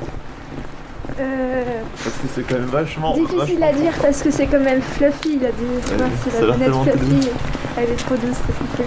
[1.19, 1.63] Euh,
[2.03, 3.13] Parce que c'est quand même vachement.
[3.15, 5.37] difficile à dire parce que c'est quand même fluffy.
[5.39, 5.81] Il a des...
[5.87, 7.29] tu vois, c'est la tellement fluffy.
[7.77, 8.83] Elle est trop douce, c'est compliqué.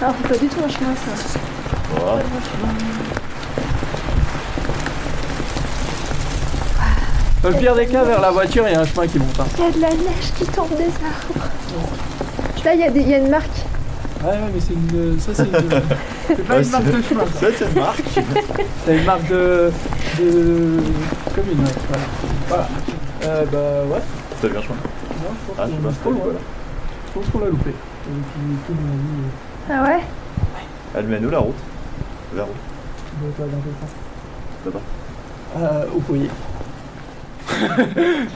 [0.00, 1.38] Alors, c'est pas du tout un chemin, ça.
[2.04, 2.22] Voilà.
[7.42, 9.38] Dans le pire des cas, vers la voiture, il y a un chemin qui monte.
[9.38, 9.44] hein.
[9.58, 11.48] Il y a de la neige qui tombe des arbres.
[12.64, 13.50] Là, il y, a des- il y a une marque.
[14.22, 15.20] Ouais, ouais, mais c'est une.
[15.20, 15.82] Ça, c'est une.
[16.26, 17.24] C'est pas Ouais, une marque c'est- de chemin.
[17.26, 18.02] Ça, c'est une marque.
[18.86, 19.70] C'est une marque de.
[20.18, 20.80] de.
[21.34, 21.72] commune, ouais.
[21.88, 22.04] Voilà.
[22.48, 22.68] voilà.
[23.24, 24.02] Euh, bah, ouais.
[24.40, 24.62] T'as un chemin?
[24.62, 26.20] Non, je pense Ah, je sais qu'on pas, est trop loin.
[26.24, 26.38] voilà.
[27.06, 27.70] Je pense qu'on l'a loupé.
[27.70, 29.30] Et puis, tout le monde
[29.70, 30.00] Ah ouais?
[30.96, 31.54] Elle mène où la route?
[32.34, 32.48] Vers où
[33.38, 33.92] là dans quel sens
[34.66, 34.80] Là-bas.
[35.56, 36.30] Euh, au foyer.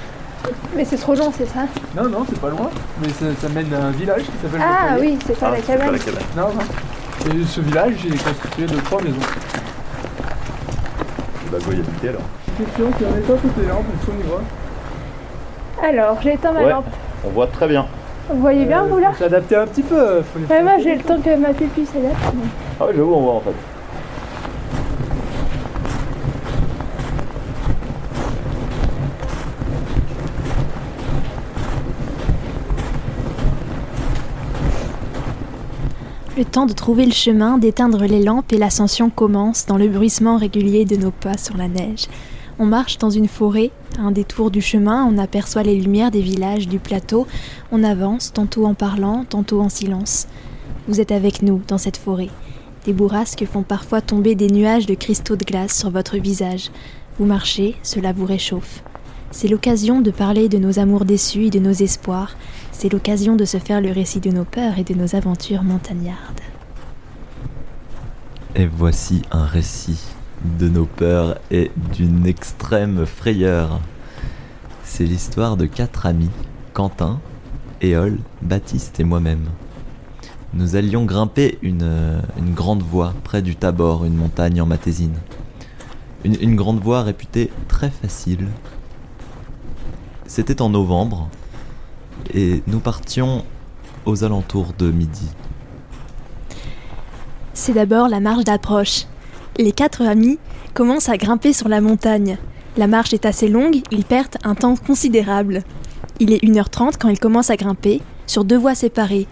[0.76, 1.60] Mais c'est trop long, c'est ça?
[1.96, 2.70] Non, non, c'est pas loin.
[3.02, 4.60] Mais ça, ça mène à un village qui s'appelle.
[4.60, 5.10] le Ah Foyer.
[5.12, 5.92] oui, c'est pas Ah, la c'est pas cabane.
[5.92, 6.22] la cabane.
[6.36, 7.32] Non, non.
[7.42, 9.16] Et ce village, il est constitué de trois maisons.
[11.50, 12.20] Bah, go y habiter alors.
[12.56, 14.42] Question, si on éteint toutes les lampes, est-ce qu'on y voit
[15.82, 16.70] Alors, j'ai éteint ma Ouais.
[16.70, 16.86] lampe.
[17.24, 17.86] On voit très bien.
[18.30, 19.10] Vous voyez bien, vous là?
[19.12, 20.22] Faut s'adapter un petit peu.
[20.22, 22.14] Faut les Ouais, moi j'ai le temps que ma pupille s'adapte.
[22.34, 22.42] mais-
[22.78, 23.54] Ah ouais, j'avoue, on voit en fait.
[36.38, 40.36] Le temps de trouver le chemin, d'éteindre les lampes et l'ascension commence dans le bruissement
[40.36, 42.06] régulier de nos pas sur la neige.
[42.60, 46.20] On marche dans une forêt, à un détour du chemin, on aperçoit les lumières des
[46.20, 47.26] villages du plateau,
[47.72, 50.28] on avance, tantôt en parlant, tantôt en silence.
[50.86, 52.30] Vous êtes avec nous dans cette forêt.
[52.84, 56.70] Des bourrasques font parfois tomber des nuages de cristaux de glace sur votre visage.
[57.18, 58.84] Vous marchez, cela vous réchauffe.
[59.32, 62.36] C'est l'occasion de parler de nos amours déçus et de nos espoirs.
[62.80, 66.40] C'est l'occasion de se faire le récit de nos peurs et de nos aventures montagnardes.
[68.54, 69.98] Et voici un récit
[70.44, 73.80] de nos peurs et d'une extrême frayeur.
[74.84, 76.30] C'est l'histoire de quatre amis,
[76.72, 77.18] Quentin,
[77.80, 79.46] Éole, Baptiste et moi-même.
[80.54, 82.22] Nous allions grimper une,
[82.54, 85.18] grande voie près du Tabor, une montagne en Matésine.
[86.24, 88.46] Une grande voie réputée très facile.
[90.28, 91.28] C'était en novembre
[92.34, 93.44] et nous partions
[94.06, 95.28] aux alentours de midi.
[97.54, 99.06] C'est d'abord la marche d'approche.
[99.56, 100.38] Les quatre amis
[100.74, 102.38] commencent à grimper sur la montagne.
[102.76, 105.64] La marche est assez longue, ils perdent un temps considérable.
[106.20, 109.26] Il est 1h30 quand ils commencent à grimper, sur deux voies séparées.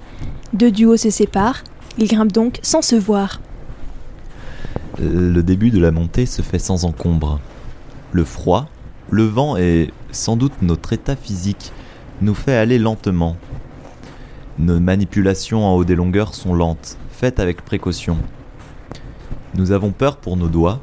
[0.53, 1.63] Deux duos se séparent,
[1.99, 3.41] ils grimpent donc sans se voir.
[4.99, 7.39] Le début de la montée se fait sans encombre.
[8.13, 8.69] Le froid,
[9.11, 11.73] le vent et sans doute notre état physique
[12.21, 13.37] nous fait aller lentement.
[14.59, 18.17] Nos manipulations en haut des longueurs sont lentes, faites avec précaution.
[19.55, 20.81] Nous avons peur pour nos doigts,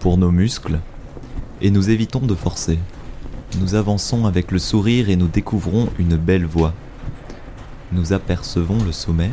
[0.00, 0.80] pour nos muscles,
[1.62, 2.78] et nous évitons de forcer.
[3.60, 6.74] Nous avançons avec le sourire et nous découvrons une belle voie.
[7.92, 9.30] Nous apercevons le sommet.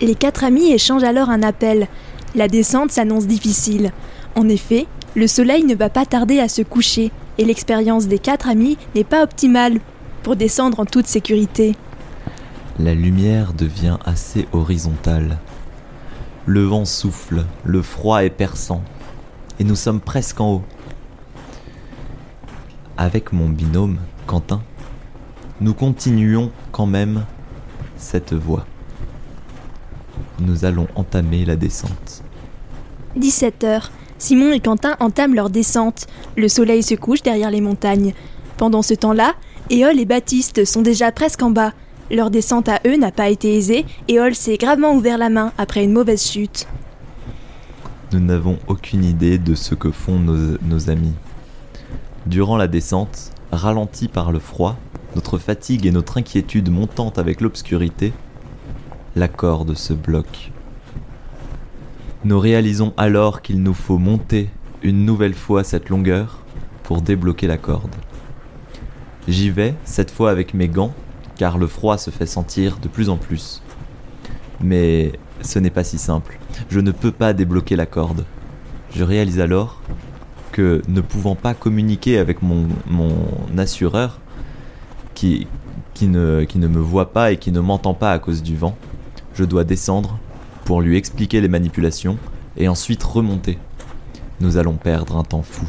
[0.00, 1.88] Les quatre amis échangent alors un appel.
[2.34, 3.92] La descente s'annonce difficile.
[4.36, 8.48] En effet, le soleil ne va pas tarder à se coucher, et l'expérience des quatre
[8.48, 9.80] amis n'est pas optimale
[10.28, 11.74] pour descendre en toute sécurité.
[12.78, 15.38] La lumière devient assez horizontale.
[16.44, 18.82] Le vent souffle, le froid est perçant,
[19.58, 20.64] et nous sommes presque en haut.
[22.98, 24.60] Avec mon binôme, Quentin,
[25.62, 27.24] nous continuons quand même
[27.96, 28.66] cette voie.
[30.40, 32.22] Nous allons entamer la descente.
[33.18, 33.84] 17h.
[34.18, 36.06] Simon et Quentin entament leur descente.
[36.36, 38.12] Le soleil se couche derrière les montagnes.
[38.58, 39.34] Pendant ce temps-là,
[39.70, 41.74] Éole et Baptiste sont déjà presque en bas.
[42.10, 45.84] Leur descente à eux n'a pas été aisée, Éole s'est gravement ouvert la main après
[45.84, 46.66] une mauvaise chute.
[48.12, 51.12] Nous n'avons aucune idée de ce que font nos, nos amis.
[52.24, 54.78] Durant la descente, ralentis par le froid,
[55.14, 58.14] notre fatigue et notre inquiétude montant avec l'obscurité,
[59.16, 60.50] la corde se bloque.
[62.24, 64.48] Nous réalisons alors qu'il nous faut monter
[64.82, 66.38] une nouvelle fois cette longueur
[66.84, 67.94] pour débloquer la corde.
[69.28, 70.94] J'y vais, cette fois avec mes gants,
[71.36, 73.62] car le froid se fait sentir de plus en plus.
[74.60, 75.12] Mais
[75.42, 76.38] ce n'est pas si simple.
[76.70, 78.24] Je ne peux pas débloquer la corde.
[78.94, 79.82] Je réalise alors
[80.50, 83.12] que ne pouvant pas communiquer avec mon, mon
[83.58, 84.18] assureur,
[85.14, 85.46] qui,
[85.94, 88.56] qui, ne, qui ne me voit pas et qui ne m'entend pas à cause du
[88.56, 88.76] vent,
[89.34, 90.18] je dois descendre
[90.64, 92.18] pour lui expliquer les manipulations
[92.56, 93.58] et ensuite remonter.
[94.40, 95.66] Nous allons perdre un temps fou.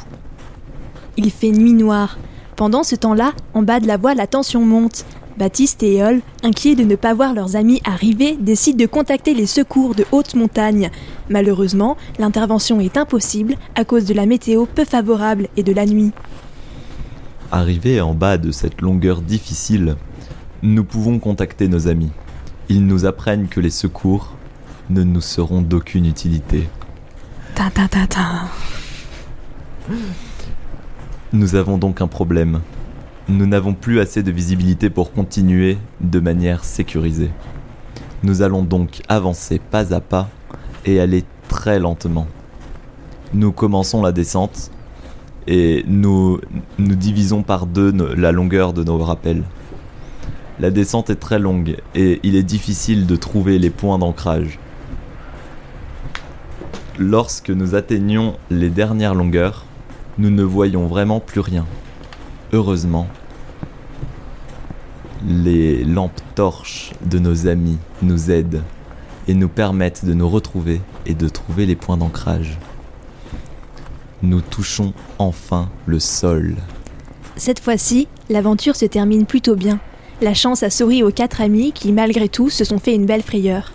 [1.18, 2.18] Il fait nuit noire.
[2.60, 5.06] Pendant ce temps-là, en bas de la voie, la tension monte.
[5.38, 9.46] Baptiste et Eol, inquiets de ne pas voir leurs amis arriver, décident de contacter les
[9.46, 10.92] secours de haute montagne.
[11.30, 16.12] Malheureusement, l'intervention est impossible à cause de la météo peu favorable et de la nuit.
[17.50, 19.96] Arrivés en bas de cette longueur difficile,
[20.62, 22.12] nous pouvons contacter nos amis.
[22.68, 24.34] Ils nous apprennent que les secours
[24.90, 26.68] ne nous seront d'aucune utilité.
[27.56, 28.50] Ta ta ta ta.
[31.32, 32.62] Nous avons donc un problème.
[33.28, 37.30] Nous n'avons plus assez de visibilité pour continuer de manière sécurisée.
[38.24, 40.28] Nous allons donc avancer pas à pas
[40.86, 42.26] et aller très lentement.
[43.36, 44.72] Nous commençons la descente
[45.46, 46.42] et nous,
[46.80, 49.44] nous divisons par deux la longueur de nos rappels.
[50.60, 54.58] La descente est très longue et il est difficile de trouver les points d'ancrage.
[56.98, 59.66] Lorsque nous atteignons les dernières longueurs,
[60.20, 61.66] nous ne voyons vraiment plus rien.
[62.52, 63.08] Heureusement,
[65.26, 68.62] les lampes torches de nos amis nous aident
[69.30, 72.58] et nous permettent de nous retrouver et de trouver les points d'ancrage.
[74.22, 76.58] Nous touchons enfin le sol.
[77.38, 79.80] Cette fois-ci, l'aventure se termine plutôt bien.
[80.22, 83.24] La chance a souri aux quatre amis qui, malgré tout, se sont fait une belle
[83.24, 83.72] frayeur.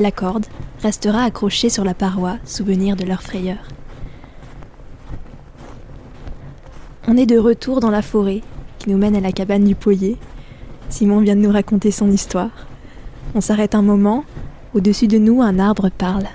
[0.00, 0.46] La corde
[0.82, 3.58] restera accrochée sur la paroi, souvenir de leur frayeur.
[7.08, 8.40] On est de retour dans la forêt
[8.80, 10.16] qui nous mène à la cabane du poyer.
[10.88, 12.66] Simon vient de nous raconter son histoire.
[13.36, 14.24] On s'arrête un moment.
[14.74, 16.26] Au-dessus de nous, un arbre parle.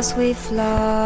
[0.00, 0.99] As we fly.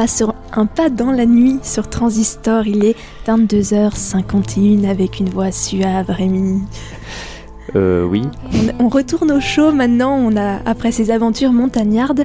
[0.00, 2.66] Pas, sur, un pas dans la nuit sur Transistor.
[2.66, 2.96] Il est
[3.26, 6.62] 22h51 avec une voix suave, Rémi.
[7.76, 8.22] Euh, oui.
[8.78, 12.24] On, on retourne au show maintenant, on a, après ces aventures montagnardes,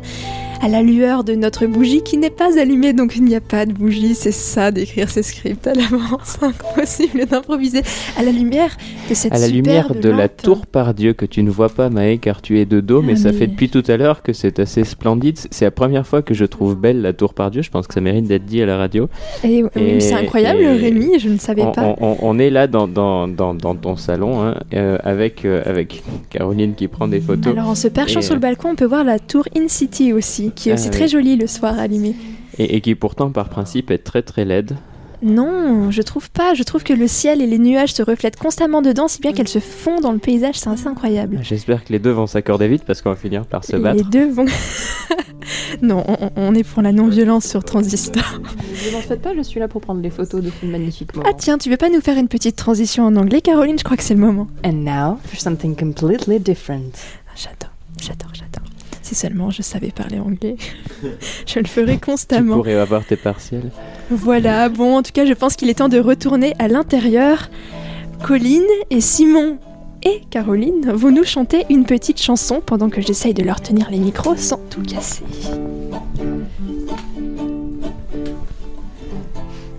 [0.65, 3.67] à la lueur de notre bougie qui n'est pas allumée, donc il n'y a pas
[3.67, 7.81] de bougie, c'est ça d'écrire ces scripts à l'avance, impossible d'improviser,
[8.17, 8.75] à la lumière
[9.07, 11.91] de cette À la lumière de la tour par Dieu que tu ne vois pas,
[11.91, 14.23] Maë, car tu es de dos, mais Ah, ça mais- fait depuis tout à l'heure
[14.23, 15.37] que c'est assez splendide.
[15.51, 17.61] C'est la première fois que je trouve belle la tour par Dieu.
[17.61, 19.07] Je pense que ça mérite d'être dit à la radio.
[19.43, 19.63] Et,
[19.99, 21.95] c'est incroyable, et- Rémi, je ne savais on, pas.
[21.99, 26.01] on- est là dans, dans, dans, dans ton salon hein, euh, avec, euh, avec
[26.31, 27.53] Caroline qui prend des photos.
[27.53, 30.51] Alors en se perchant sur le balcon, on peut voir la tour In City aussi,
[30.55, 30.91] qui est Ah, aussi oui.
[30.91, 32.15] très jolie le soir allumée.
[32.57, 34.75] et, et qui pourtant par principe est très très laide.
[35.23, 36.53] Non, je trouve pas.
[36.53, 39.47] Je trouve que le ciel et les nuages se reflètent constamment dedans, si bien qu'elles
[39.47, 40.55] se fondent dans le paysage.
[40.59, 41.39] C'est assez incroyable.
[41.41, 43.97] J'espère que les deux vont s'accorder vite parce qu'on va finir par se battre.
[43.97, 44.45] Les deux vont.
[45.81, 48.23] non, on, on est pour la non-violence sur Transistor.
[48.41, 51.15] Ne vous en faites pas, je suis là pour prendre les photos de ce magnifique
[51.15, 51.27] moment.
[51.29, 53.79] Ah tiens, tu veux pas nous faire une petite transition en anglais, Caroline?
[53.79, 54.47] Je crois que c'est le moment.
[54.65, 56.91] And now for something completely different.
[57.35, 58.64] J'adore, j'adore, j'adore.
[59.05, 60.55] Si seulement je savais parler anglais,
[61.45, 62.55] je le ferais Tu constamment.
[62.55, 63.69] pourrais avoir tes partiels.
[64.09, 67.51] Voilà, bon, en tout cas, je pense qu'il est temps de retourner à l'intérieur.
[68.23, 69.59] Colline et Simon
[70.01, 73.99] et Caroline vont nous chanter une petite chanson pendant que j'essaye de leur tenir les
[73.99, 75.23] micros sans tout casser.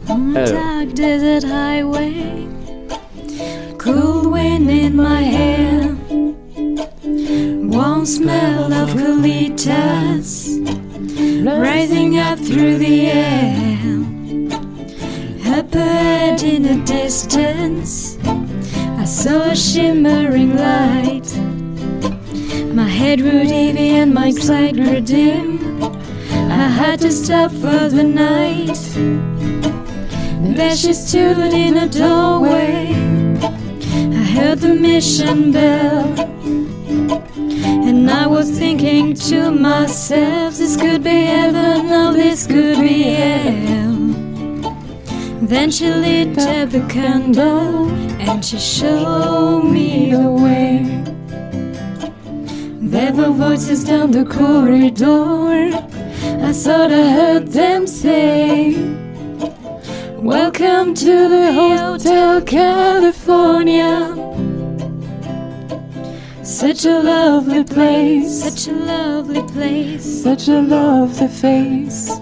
[0.08, 0.52] Alors.
[0.52, 2.12] Dark desert highway,
[3.76, 5.96] cool wind in my hair,
[6.76, 10.46] warm smell of colitas
[11.44, 13.78] rising up through the air.
[15.58, 21.28] Up ahead in the distance, I saw a shimmering light.
[22.74, 25.82] My head grew dizzy and my sight grew dim.
[26.32, 28.76] I had to stop for the night.
[30.56, 33.25] There she stood in a doorway.
[34.36, 36.14] Heard the mission bell.
[37.88, 43.96] And I was thinking to myself, this could be heaven, or this could be hell.
[45.40, 47.88] Then she lit up the candle
[48.20, 51.02] and she showed me the way.
[52.80, 55.70] There were voices down the corridor.
[56.48, 58.74] I thought I heard them say,
[60.18, 64.14] Welcome to the Hotel California.
[66.42, 72.18] Such a lovely place, such a lovely place, such a lovely face.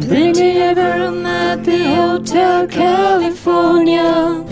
[0.00, 4.44] Plenty of room at the Hotel California.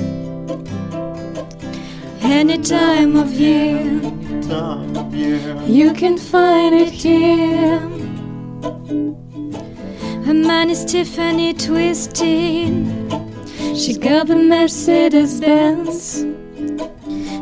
[2.23, 3.83] Any time of year,
[5.67, 7.83] you can find it here.
[10.25, 13.11] Her man is Tiffany twisting.
[13.77, 16.25] She got the Mercedes Benz.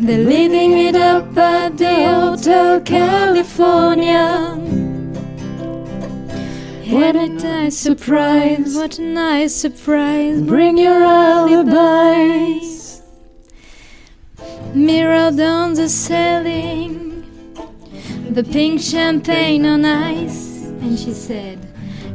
[0.00, 4.54] They're living it up at the Hotel California.
[6.88, 10.40] What a nice surprise, what a nice surprise.
[10.40, 12.83] Bring your alibis.
[14.74, 17.22] Mirrored on the ceiling,
[18.30, 20.64] the pink champagne on ice.
[20.82, 21.58] And she said,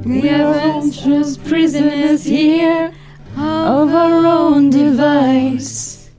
[0.05, 2.93] We are just prisoners here
[3.37, 6.09] of our own device.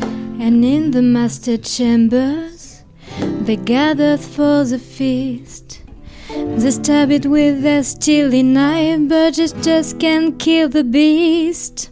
[0.00, 2.84] And in the master chambers,
[3.18, 5.82] they gathered for the feast.
[6.28, 11.90] They stab it with their steely knife, but it just can't kill the beast.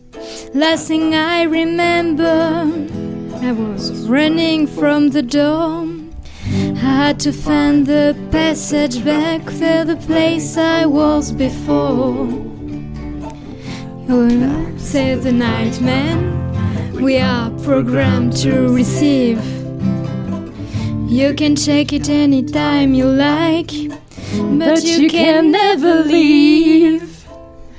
[0.55, 3.06] Last thing I remember,
[3.43, 5.87] I was running from the door.
[6.45, 12.29] I had to find the passage back to the place I was before.
[14.09, 19.39] Oh, said the nightman, we are programmed to receive.
[21.09, 23.71] You can check it anytime you like,
[24.59, 27.16] but you can never leave.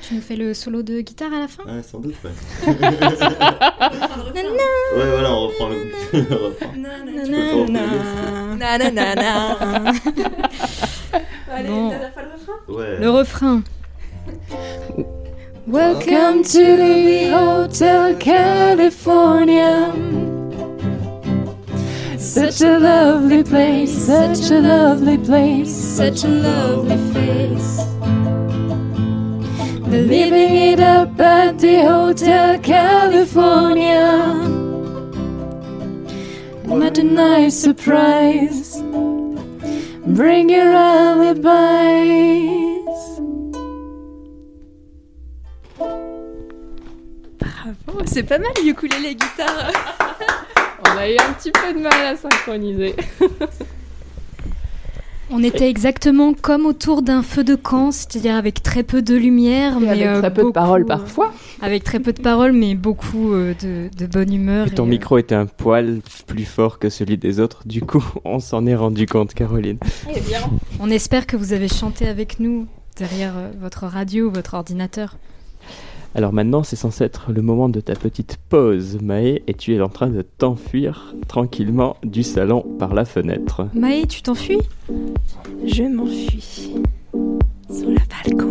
[0.08, 2.30] Tu nous fais le solo de guitare à la fin Ouais, sans doute, ouais.
[2.72, 2.78] ouais,
[5.10, 5.76] voilà, on reprend le,
[6.14, 6.72] le refrain.
[8.56, 9.56] Nanana.
[11.50, 11.88] Allez, Bon.
[11.90, 12.96] dernière fois le refrain Ouais.
[12.98, 13.62] Le refrain.
[15.66, 19.92] Welcome to the Hotel California.
[22.18, 27.80] Such a lovely place, such a lovely place, such a lovely face.
[29.90, 34.34] They're living it up at the Hotel California.
[36.64, 38.82] What a nice surprise.
[40.04, 41.48] Bring your alibis.
[47.38, 49.72] Bravo, c'est pas mal le ukulélé guitare.
[50.84, 52.94] On a eu un petit peu de mal à synchroniser.
[55.30, 59.76] On était exactement comme autour d'un feu de camp, c'est-à-dire avec très peu de lumière,
[59.76, 61.32] Et mais avec euh, très peu de paroles euh, parfois.
[61.60, 64.68] Avec très peu de paroles, mais beaucoup euh, de, de bonne humeur.
[64.68, 67.82] Et ton et, euh, micro était un poil plus fort que celui des autres, du
[67.82, 69.78] coup, on s'en est rendu compte, Caroline.
[70.14, 70.40] Eh bien,
[70.80, 72.66] on espère que vous avez chanté avec nous
[72.96, 75.16] derrière votre radio ou votre ordinateur.
[76.18, 79.80] Alors maintenant, c'est censé être le moment de ta petite pause, Maë, et tu es
[79.80, 83.68] en train de t'enfuir tranquillement du salon par la fenêtre.
[83.72, 84.58] Maë, tu t'enfuis?
[85.64, 86.72] Je m'enfuis
[87.70, 88.50] sur le balcon.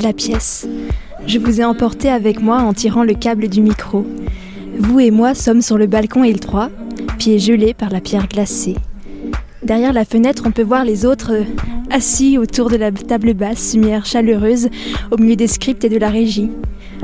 [0.00, 0.66] La pièce.
[1.26, 4.06] Je vous ai emporté avec moi en tirant le câble du micro.
[4.78, 6.70] Vous et moi sommes sur le balcon étroit,
[7.18, 8.76] pieds gelés par la pierre glacée.
[9.62, 11.44] Derrière la fenêtre, on peut voir les autres euh,
[11.90, 14.70] assis autour de la table basse, lumière chaleureuse,
[15.10, 16.50] au milieu des scripts et de la régie.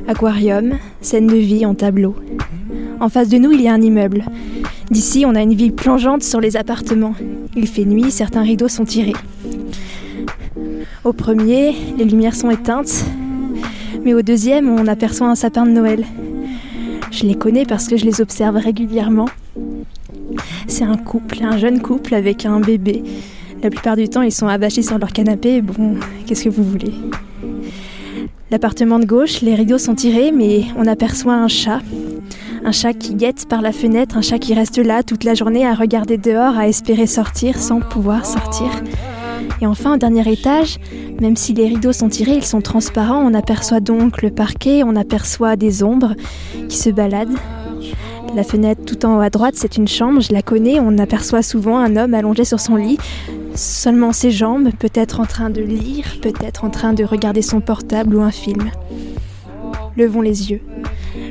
[0.07, 2.17] Aquarium, scène de vie en tableau.
[3.01, 4.25] En face de nous, il y a un immeuble.
[4.91, 7.15] D'ici, on a une vue plongeante sur les appartements.
[7.55, 9.15] Il fait nuit, certains rideaux sont tirés.
[11.05, 13.05] Au premier, les lumières sont éteintes,
[14.05, 16.05] mais au deuxième, on aperçoit un sapin de Noël.
[17.11, 19.29] Je les connais parce que je les observe régulièrement.
[20.67, 23.03] C'est un couple, un jeune couple avec un bébé.
[23.63, 25.63] La plupart du temps, ils sont abachés sur leur canapé.
[25.63, 25.95] Bon,
[26.27, 26.93] qu'est-ce que vous voulez?
[28.51, 31.81] L'appartement de gauche, les rideaux sont tirés, mais on aperçoit un chat.
[32.65, 35.65] Un chat qui guette par la fenêtre, un chat qui reste là toute la journée
[35.65, 38.71] à regarder dehors, à espérer sortir sans pouvoir sortir.
[39.61, 40.79] Et enfin, au dernier étage,
[41.21, 44.95] même si les rideaux sont tirés, ils sont transparents, on aperçoit donc le parquet, on
[44.95, 46.15] aperçoit des ombres
[46.69, 47.37] qui se baladent.
[48.37, 51.43] La fenêtre tout en haut à droite, c'est une chambre, je la connais, on aperçoit
[51.43, 52.99] souvent un homme allongé sur son lit,
[53.55, 58.15] seulement ses jambes, peut-être en train de lire, peut-être en train de regarder son portable
[58.15, 58.71] ou un film.
[59.97, 60.61] Levons les yeux.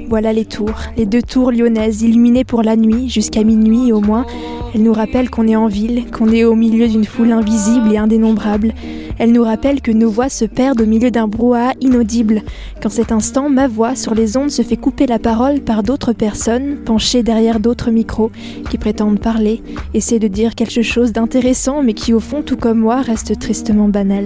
[0.10, 4.26] Voilà les tours, les deux tours lyonnaises illuminées pour la nuit, jusqu'à minuit au moins.
[4.74, 7.98] Elles nous rappellent qu'on est en ville, qu'on est au milieu d'une foule invisible et
[7.98, 8.74] indénombrable.
[9.18, 12.44] Elles nous rappellent que nos voix se perdent au milieu d'un brouhaha inaudible,
[12.82, 16.14] qu'en cet instant, ma voix sur les ondes se fait couper la parole par d'autres
[16.14, 18.32] personnes, penchées derrière d'autres micros,
[18.70, 19.64] qui prétendent parler,
[19.94, 23.88] essaient de dire quelque chose d'intéressant, mais qui au fond, tout comme moi, reste tristement
[23.88, 24.26] banal.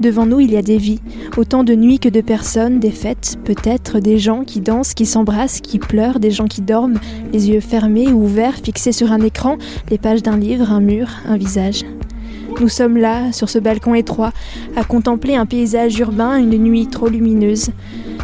[0.00, 1.00] Devant nous, il y a des vies,
[1.36, 5.60] autant de nuits que de personnes, des fêtes, peut-être, des gens qui dansent, qui s'embrassent,
[5.60, 7.00] qui pleurent, des gens qui dorment,
[7.32, 9.58] les yeux fermés ou ouverts, fixés sur un écran,
[9.90, 11.84] les pages d'un livre, un mur, un visage.
[12.60, 14.32] Nous sommes là, sur ce balcon étroit,
[14.76, 17.70] à contempler un paysage urbain, une nuit trop lumineuse.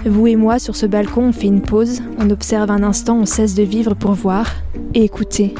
[0.06, 3.26] Vous et moi, sur ce balcon, on fait une pause, on observe un instant, on
[3.26, 4.48] cesse de vivre pour voir
[4.94, 5.54] et écouter.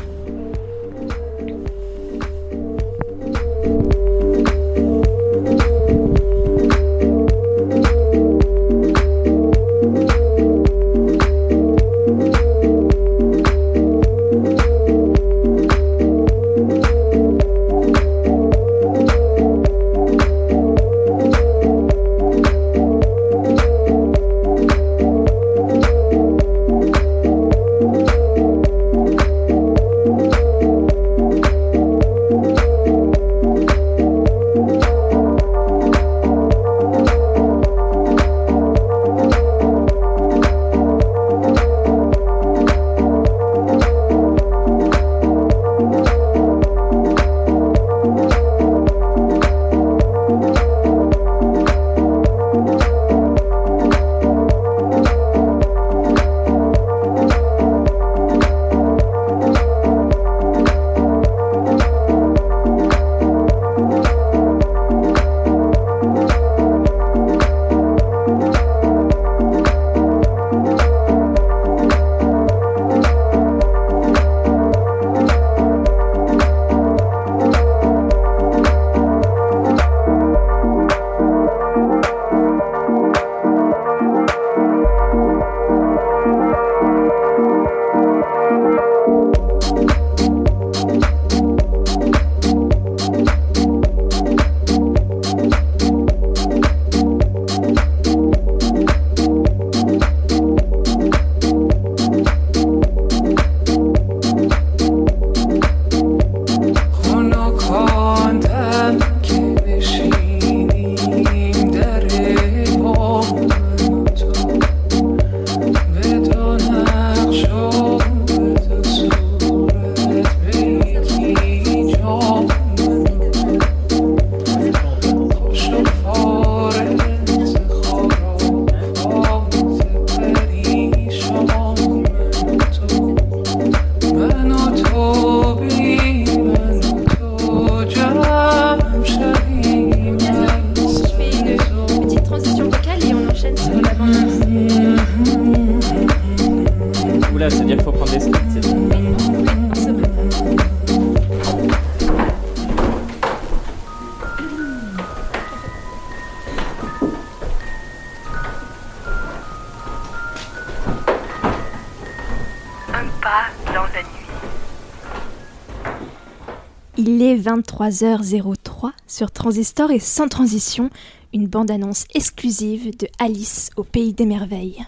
[167.74, 170.90] 23h03 sur Transistor et sans transition,
[171.32, 174.84] une bande-annonce exclusive de Alice au pays des merveilles.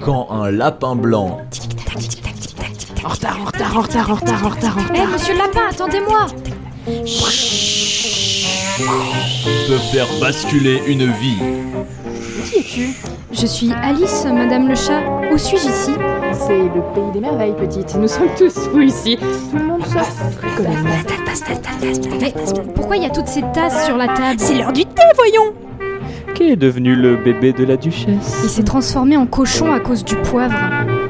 [0.00, 1.40] Quand un lapin blanc
[3.04, 5.08] En retard, en retard, en retard, en retard, en retard, en Hé, retard.
[5.08, 6.26] monsieur le lapin, attendez-moi
[9.68, 11.38] peut faire basculer une vie.
[12.44, 13.13] Qui es-tu?
[13.44, 15.02] Je suis Alice, madame le chat.
[15.30, 15.90] Où suis-je ici
[16.32, 17.94] C'est le pays des merveilles, petite.
[17.94, 19.18] Nous sommes tous fous ici.
[19.18, 20.08] Tout le monde sort.
[22.22, 22.32] Mais
[22.74, 25.52] pourquoi il y a toutes ces tasses sur la table C'est l'heure du thé, voyons
[26.34, 30.16] Qu'est devenu le bébé de la duchesse Il s'est transformé en cochon à cause du
[30.16, 30.56] poivre.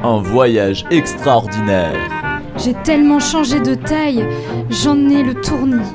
[0.02, 1.94] Un voyage extraordinaire
[2.56, 4.26] J'ai tellement changé de taille,
[4.70, 5.86] j'en ai le tournis.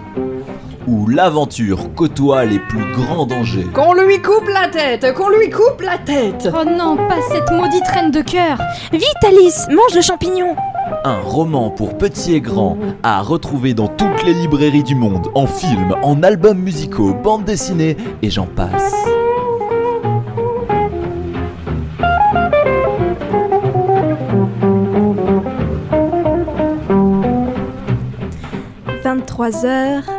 [0.89, 3.67] Où l'aventure côtoie les plus grands dangers.
[3.73, 7.87] Qu'on lui coupe la tête Qu'on lui coupe la tête Oh non, pas cette maudite
[7.87, 8.57] reine de cœur
[8.91, 10.55] Vite, Alice, mange le champignon
[11.03, 15.45] Un roman pour petits et grands à retrouver dans toutes les librairies du monde, en
[15.45, 18.95] films, en albums musicaux, bandes dessinées et j'en passe.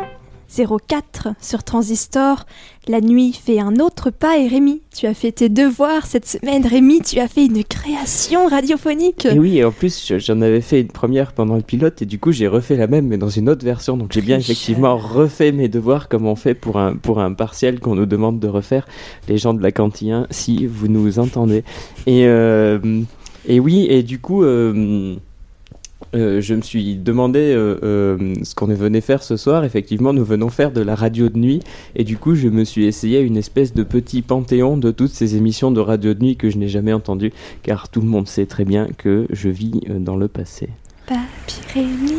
[0.55, 2.45] 23h04 sur Transistor.
[2.87, 6.65] La nuit fait un autre pas et Rémi, tu as fait tes devoirs cette semaine.
[6.65, 9.25] Rémi, tu as fait une création radiophonique.
[9.27, 12.05] Et oui, et en plus, je- j'en avais fait une première pendant le pilote, et
[12.05, 13.97] du coup, j'ai refait la même, mais dans une autre version.
[13.97, 17.79] Donc, j'ai bien effectivement refait mes devoirs comme on fait pour un, pour un partiel
[17.79, 18.87] qu'on nous demande de refaire,
[19.29, 21.63] les gens de la cantine, si vous nous entendez.
[22.07, 22.79] Et, euh,
[23.47, 24.43] et oui, et du coup.
[24.43, 25.15] euh,
[26.15, 29.63] euh, je me suis demandé euh, euh, ce qu'on venait faire ce soir.
[29.63, 31.61] Effectivement, nous venons faire de la radio de nuit.
[31.95, 35.11] Et du coup, je me suis essayé à une espèce de petit panthéon de toutes
[35.11, 37.33] ces émissions de radio de nuit que je n'ai jamais entendues.
[37.63, 40.69] Car tout le monde sait très bien que je vis euh, dans le passé.
[41.07, 42.13] Papy Rémi.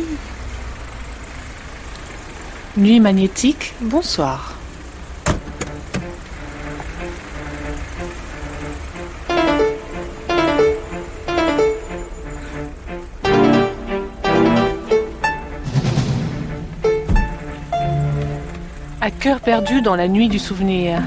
[2.77, 4.62] Nuit magnétique, bonsoir.
[19.05, 21.01] À cœur perdu dans la nuit du souvenir,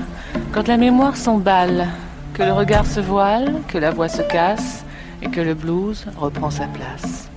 [0.52, 1.88] quand la mémoire s'emballe,
[2.34, 4.84] que le regard se voile, que la voix se casse
[5.22, 7.30] et que le blues reprend sa place.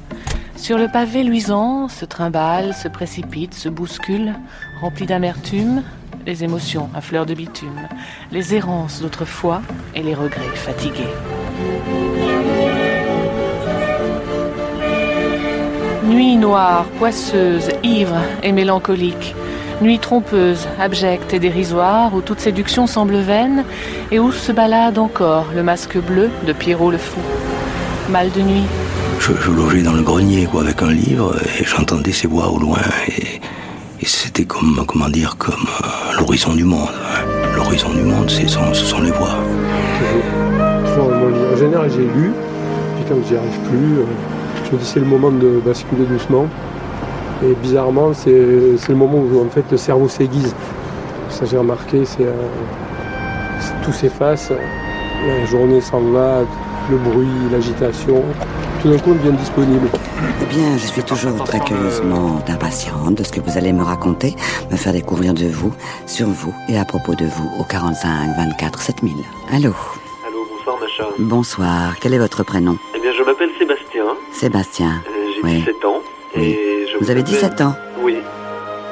[0.58, 4.34] Sur le pavé luisant, se trimballe, se précipite, se bouscule,
[4.82, 5.82] rempli d'amertume,
[6.26, 7.88] les émotions à fleur de bitume,
[8.34, 9.62] les errances d'autrefois
[9.96, 11.08] et les regrets fatigués.
[16.04, 19.36] Nuit noire, poisseuse, ivre et mélancolique.
[19.82, 23.64] Nuit trompeuse, abjecte et dérisoire, où toute séduction semble vaine,
[24.12, 27.20] et où se balade encore le masque bleu de Pierrot le Fou.
[28.10, 28.64] Mal de nuit,
[29.20, 32.58] Je, je logeais dans le grenier quoi, avec un livre et j'entendais ces voix au
[32.60, 33.40] loin et,
[34.02, 35.54] et c'était comme, comment dire, comme
[35.84, 36.90] euh, l'horizon du monde.
[36.90, 37.26] hein.
[37.56, 39.36] L'horizon du monde, c'est ce sont les voix.
[40.86, 41.12] Toujours.
[41.54, 42.32] En général, j'ai lu,
[42.96, 44.06] puis quand j'y arrive plus, euh,
[44.66, 46.48] je me dis c'est le moment de basculer doucement.
[47.44, 50.54] Et bizarrement, c'est c'est le moment où en fait le cerveau s'aiguise.
[51.30, 52.34] Ça j'ai remarqué, c'est euh,
[53.62, 54.52] c'est- tout s'efface,
[55.28, 56.42] la journée s'en va,
[56.90, 58.24] le bruit, l'agitation,
[58.82, 59.88] tout d'un coup on devient disponible.
[60.42, 64.36] Eh bien, je suis toujours très curieusement impatiente de ce que vous allez me raconter,
[64.72, 65.72] me faire découvrir de vous,
[66.08, 69.14] sur vous et à propos de vous au 45 24 7000.
[69.54, 69.70] Allô?
[70.28, 71.06] Allô, bonsoir Macha.
[71.20, 72.76] Bonsoir, quel est votre prénom?
[72.96, 74.88] Eh bien, je m'appelle Sébastien, Sébastien.
[75.08, 75.60] euh, j'ai Oui.
[75.60, 76.02] 17 ans.
[76.36, 78.18] Et je Vous avez appelle- 17 ans Oui.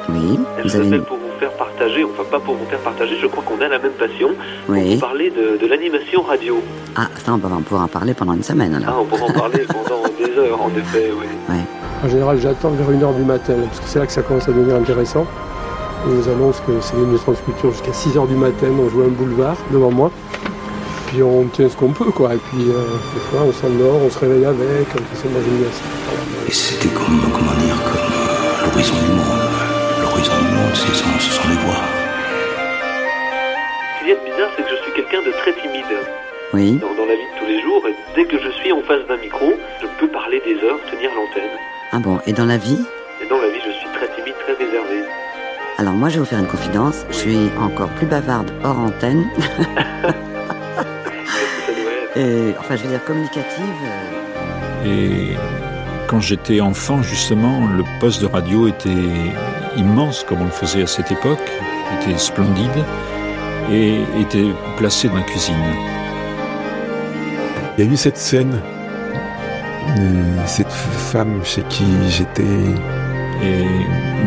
[0.08, 1.02] Oui, vous je avez une...
[1.04, 3.78] pour vous faire partager, enfin pas pour vous faire partager, je crois qu'on a la
[3.78, 4.30] même passion.
[4.68, 4.94] Oui.
[4.94, 6.62] Vous parlez de, de l'animation radio.
[6.96, 9.32] Ah, ça, on va on pourra en parler pendant une semaine Ah, on pourra en
[9.32, 11.56] parler pendant des heures, en effet, oui.
[12.04, 14.52] En général, j'attends vers 1h du matin, parce que c'est là que ça commence à
[14.52, 15.26] devenir intéressant.
[16.06, 16.96] On nous annonce que c'est
[17.32, 20.10] de sculpture jusqu'à 6h du matin, on joue un boulevard devant moi.
[21.08, 22.34] Puis on tient ce qu'on peut, quoi.
[22.34, 22.82] Et puis, euh,
[23.14, 25.16] des fois, on s'endort, on se réveille avec, on
[25.50, 25.80] une glace.
[26.46, 27.67] Et c'était comme, comment dire,
[28.78, 29.42] l'horizon du monde.
[30.02, 31.80] L'horizon du monde, c'est ce sont les voix.
[33.94, 35.84] Ce qu'il y a de bizarre, c'est que je suis quelqu'un de très timide
[36.54, 36.76] Oui.
[36.78, 37.82] dans, dans la vie de tous les jours.
[37.88, 39.52] Et dès que je suis en face d'un micro,
[39.82, 41.50] je peux parler des heures, tenir l'antenne.
[41.92, 42.78] Ah bon, et dans la vie?
[43.20, 45.02] Et dans la vie, je suis très timide, très réservé.
[45.78, 47.04] Alors moi, je vais vous faire une confidence.
[47.10, 49.26] Je suis encore plus bavarde hors antenne.
[52.16, 53.74] et, enfin, je veux dire communicative.
[54.86, 55.36] euh, Et
[56.08, 58.88] quand j'étais enfant, justement, le poste de radio était
[59.76, 61.50] immense, comme on le faisait à cette époque,
[62.00, 62.84] était splendide
[63.70, 65.54] et était placé dans la cuisine.
[67.76, 68.60] Il y a eu cette scène
[69.96, 72.42] euh, cette femme chez qui j'étais.
[73.42, 73.64] Et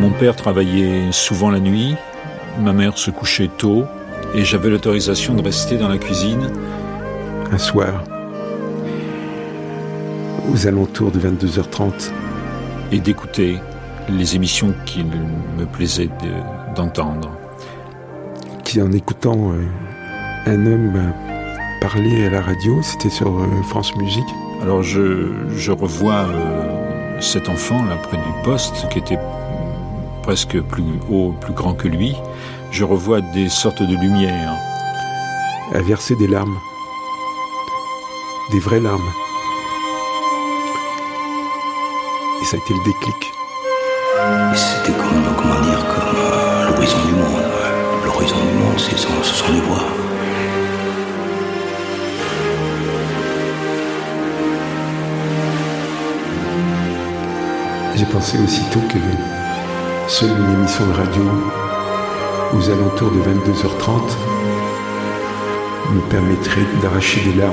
[0.00, 1.96] mon père travaillait souvent la nuit,
[2.60, 3.84] ma mère se couchait tôt,
[4.34, 6.50] et j'avais l'autorisation de rester dans la cuisine.
[7.50, 8.04] Un soir,
[10.50, 12.10] aux alentours de 22h30.
[12.92, 13.56] Et d'écouter
[14.08, 17.30] les émissions qu'il me plaisait de- d'entendre.
[18.64, 19.64] Qui, en écoutant euh,
[20.46, 24.28] un homme euh, parler à la radio, c'était sur euh, France Musique.
[24.62, 29.18] Alors je, je revois euh, cet enfant là près du poste qui était
[30.22, 32.14] presque plus haut, plus grand que lui.
[32.70, 34.54] Je revois des sortes de lumières.
[35.74, 36.56] à verser des larmes.
[38.52, 39.00] Des vraies larmes.
[42.42, 43.32] Et ça a été le déclic.
[44.54, 47.42] C'était comme, comment dire, comme euh, l'horizon du monde.
[48.04, 49.84] L'horizon du monde, son- ce sont les voix.
[57.94, 58.98] J'ai pensé aussitôt que
[60.08, 61.22] seule une émission de radio
[62.54, 64.16] aux alentours de 22h30
[65.94, 67.52] me permettrait d'arracher des larmes.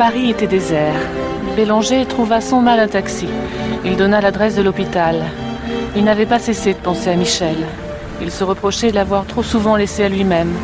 [0.00, 0.94] Paris était désert.
[1.56, 3.26] Bélanger trouva son mal un taxi.
[3.84, 5.22] Il donna l'adresse de l'hôpital.
[5.94, 7.58] Il n'avait pas cessé de penser à Michel.
[8.22, 10.54] Il se reprochait de l'avoir trop souvent laissé à lui-même.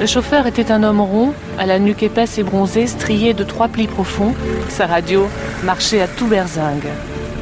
[0.00, 3.68] Le chauffeur était un homme rond, à la nuque épaisse et bronzée, striée de trois
[3.68, 4.34] plis profonds.
[4.68, 5.28] Sa radio
[5.62, 6.88] marchait à tout berzingue.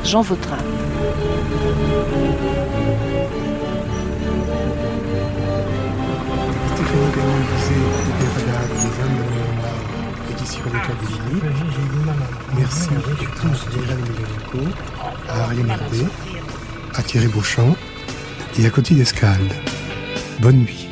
[0.05, 0.59] Jean Vautrin.
[10.67, 12.59] Des.
[12.59, 14.71] Merci à tous musicaux,
[15.29, 16.07] à Ariane Herbet,
[16.95, 17.77] à Thierry Beauchamp
[18.59, 19.53] et à Coty d'Escalde.
[20.41, 20.86] Bonne nuit.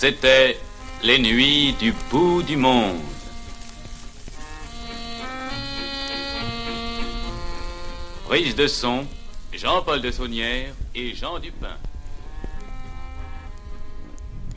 [0.00, 0.56] C'était
[1.02, 2.98] les nuits du bout du monde.
[8.28, 9.04] Prise de son,
[9.52, 11.76] Jean-Paul de Saunière et Jean Dupin.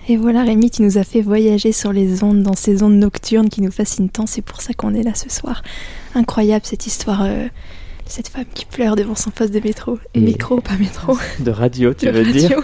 [0.08, 3.50] Et voilà Rémi qui nous a fait voyager sur les ondes, dans ces ondes nocturnes
[3.50, 5.64] qui nous fascinent tant, c'est pour ça qu'on est là ce soir.
[6.14, 7.48] Incroyable cette histoire, euh,
[8.06, 9.97] cette femme qui pleure devant son poste de métro.
[10.14, 11.18] Et- Micro, pas métro.
[11.39, 12.60] De radio, tu De veux radio, dire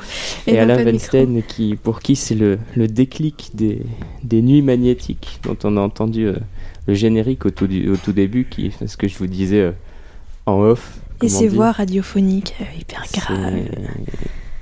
[0.48, 3.82] et Et, Alain Weinstein, qui, pour qui c'est le, le déclic des,
[4.24, 6.36] des nuits magnétiques, dont on a entendu euh,
[6.88, 9.62] le générique au tout, du- au tout début, qui est ce que je vous disais
[9.62, 9.72] euh,
[10.46, 11.00] en off.
[11.24, 13.54] Et ses voix radiophoniques euh, hyper graves.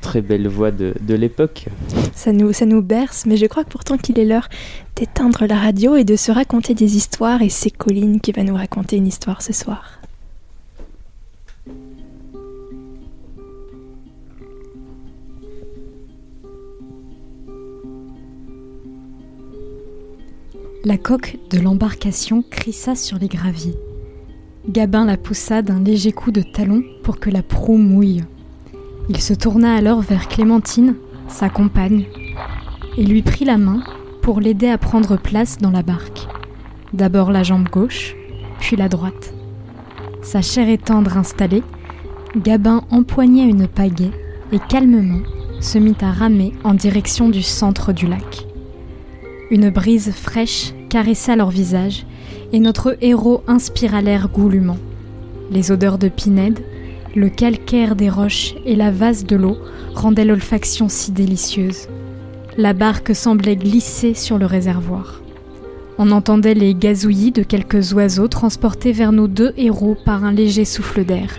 [0.01, 1.65] Très belle voix de, de l'époque.
[2.13, 4.47] Ça nous, ça nous berce, mais je crois que pourtant qu'il est l'heure
[4.95, 7.41] d'éteindre la radio et de se raconter des histoires.
[7.41, 9.99] Et c'est Colline qui va nous raconter une histoire ce soir.
[20.87, 23.73] La coque de l'embarcation crissa sur les graviers.
[24.69, 28.23] Gabin la poussa d'un léger coup de talon pour que la proue mouille.
[29.09, 30.93] Il se tourna alors vers Clémentine,
[31.27, 32.05] sa compagne,
[32.97, 33.81] et lui prit la main
[34.21, 36.27] pour l'aider à prendre place dans la barque.
[36.93, 38.15] D'abord la jambe gauche,
[38.59, 39.33] puis la droite.
[40.21, 41.63] Sa chair et tendre installée,
[42.35, 44.11] Gabin empoigna une pagaie
[44.51, 45.23] et calmement
[45.61, 48.45] se mit à ramer en direction du centre du lac.
[49.51, 52.05] Une brise fraîche caressa leur visage
[52.51, 54.77] et notre héros inspira l'air goulûment.
[55.51, 56.61] Les odeurs de pinède,
[57.15, 59.57] le calcaire des roches et la vase de l'eau
[59.93, 61.87] rendaient l'olfaction si délicieuse.
[62.57, 65.21] La barque semblait glisser sur le réservoir.
[65.99, 70.65] On entendait les gazouillis de quelques oiseaux transportés vers nos deux héros par un léger
[70.65, 71.37] souffle d'air.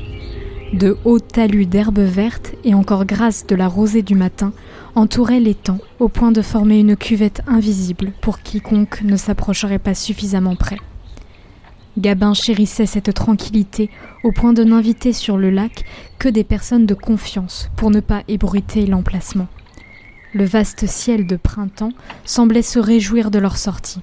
[0.72, 4.52] De hauts talus d'herbes vertes et encore grasses de la rosée du matin
[4.96, 10.56] entouraient l'étang au point de former une cuvette invisible pour quiconque ne s'approcherait pas suffisamment
[10.56, 10.78] près.
[11.98, 13.90] Gabin chérissait cette tranquillité
[14.24, 15.84] au point de n'inviter sur le lac
[16.18, 19.48] que des personnes de confiance pour ne pas ébruiter l'emplacement.
[20.32, 21.92] Le vaste ciel de printemps
[22.24, 24.00] semblait se réjouir de leur sortie.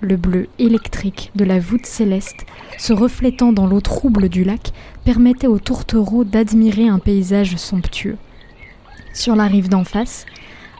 [0.00, 2.44] Le bleu électrique de la voûte céleste,
[2.76, 4.72] se reflétant dans l'eau trouble du lac,
[5.04, 8.16] permettait aux tourtereaux d'admirer un paysage somptueux.
[9.14, 10.26] Sur la rive d'en face,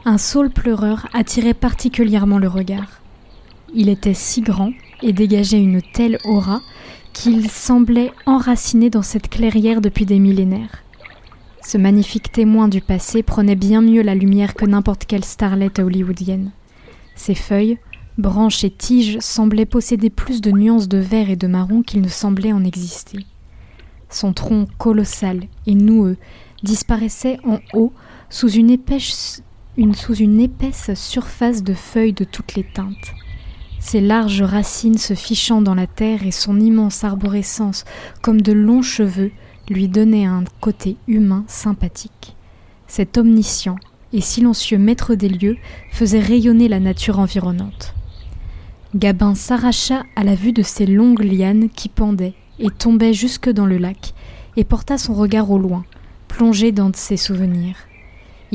[0.03, 3.01] un saule pleureur attirait particulièrement le regard.
[3.73, 6.61] Il était si grand et dégageait une telle aura
[7.13, 10.83] qu'il semblait enraciné dans cette clairière depuis des millénaires.
[11.63, 16.51] Ce magnifique témoin du passé prenait bien mieux la lumière que n'importe quelle starlette hollywoodienne.
[17.15, 17.79] Ses feuilles,
[18.17, 22.09] branches et tiges semblaient posséder plus de nuances de vert et de marron qu'il ne
[22.09, 23.25] semblait en exister.
[24.09, 26.17] Son tronc colossal et noueux
[26.63, 27.93] disparaissait en haut
[28.35, 29.41] sous une épaisse,
[30.93, 33.13] surface de feuilles de toutes les teintes.
[33.79, 37.85] Ses larges racines se fichant dans la terre et son immense arborescence
[38.21, 39.31] comme de longs cheveux
[39.69, 42.35] lui donnaient un côté humain sympathique.
[42.87, 43.77] Cet omniscient
[44.11, 45.55] et silencieux maître des lieux
[45.91, 47.95] faisait rayonner la nature environnante.
[48.95, 53.65] Gabin s'arracha à la vue de ces longues lianes qui pendaient et tombaient jusque dans
[53.65, 54.13] le lac,
[54.57, 55.85] et porta son regard au loin,
[56.27, 57.77] plongé dans ses souvenirs.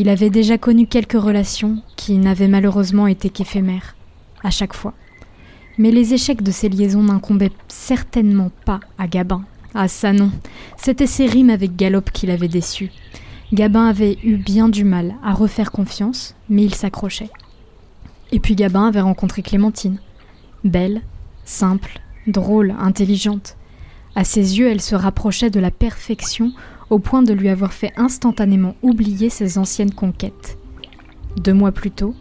[0.00, 3.96] Il avait déjà connu quelques relations qui n'avaient malheureusement été qu'éphémères,
[4.42, 4.94] à chaque fois.
[5.76, 9.44] Mais les échecs de ces liaisons n'incombaient certainement pas à Gabin.
[9.74, 10.30] Ah ça non,
[10.78, 12.90] c'était ses rimes avec Galop qui l'avaient déçu.
[13.52, 17.28] Gabin avait eu bien du mal à refaire confiance, mais il s'accrochait.
[18.32, 19.98] Et puis Gabin avait rencontré Clémentine.
[20.64, 21.02] Belle,
[21.44, 23.58] simple, drôle, intelligente.
[24.14, 26.52] À ses yeux, elle se rapprochait de la perfection
[26.90, 30.58] au point de lui avoir fait instantanément oublier ses anciennes conquêtes.
[31.36, 32.14] Deux mois plus tôt,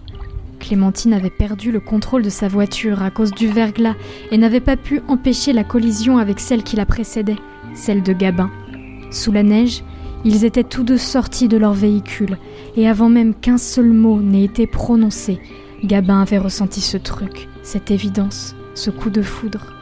[0.60, 3.96] Clémentine avait perdu le contrôle de sa voiture à cause du verglas
[4.32, 7.38] et n'avait pas pu empêcher la collision avec celle qui la précédait,
[7.74, 8.52] celle de Gabin.
[9.10, 9.84] Sous la neige,
[10.26, 12.38] ils étaient tous deux sortis de leur véhicule,
[12.76, 15.40] et avant même qu'un seul mot n'ait été prononcé,
[15.84, 19.74] Gabin avait ressenti ce truc, cette évidence, ce coup de foudre.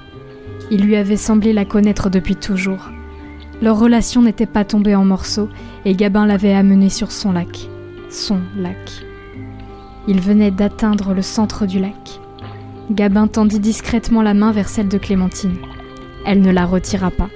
[0.70, 2.90] Il lui avait semblé la connaître depuis toujours.
[3.62, 5.50] Leur relation n'était pas tombée en morceaux,
[5.84, 7.70] et Gabin l'avait amenée sur son lac.
[8.10, 9.04] Son lac.
[10.08, 12.20] Il venait d'atteindre le centre du lac.
[12.92, 15.58] Gabin tendit discrètement la main vers celle de Clémentine.
[16.26, 17.30] Elle ne la retira pas.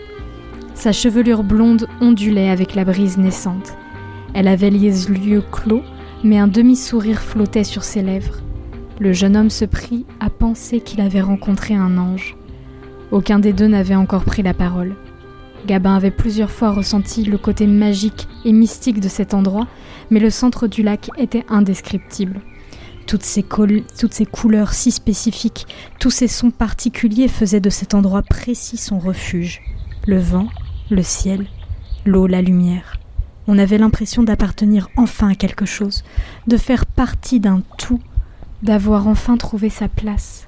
[0.76, 3.74] Sa chevelure blonde ondulait avec la brise naissante.
[4.34, 5.84] Elle avait les yeux clos,
[6.24, 8.38] mais un demi-sourire flottait sur ses lèvres.
[9.00, 12.38] Le jeune homme se prit à penser qu'il avait rencontré un ange.
[13.12, 14.96] Aucun des deux n'avait encore pris la parole.
[15.66, 19.68] Gabin avait plusieurs fois ressenti le côté magique et mystique de cet endroit,
[20.10, 22.42] mais le centre du lac était indescriptible.
[23.08, 25.68] Toutes ces, couleurs si spécifiques,
[26.00, 29.62] tous ces sons particuliers faisaient de cet endroit précis son refuge.
[30.08, 30.48] Le vent,
[30.90, 31.48] le ciel,
[32.06, 33.00] l'eau, la lumière.
[33.48, 36.04] On avait l'impression d'appartenir enfin à quelque chose,
[36.48, 38.00] de faire partie d'un tout,
[38.64, 40.48] d'avoir enfin trouvé sa place.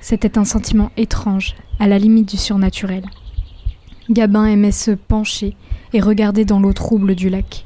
[0.00, 3.04] C'était un sentiment étrange, à la limite du surnaturel.
[4.10, 5.56] Gabin aimait se pencher
[5.94, 7.64] et regarder dans l'eau trouble du lac.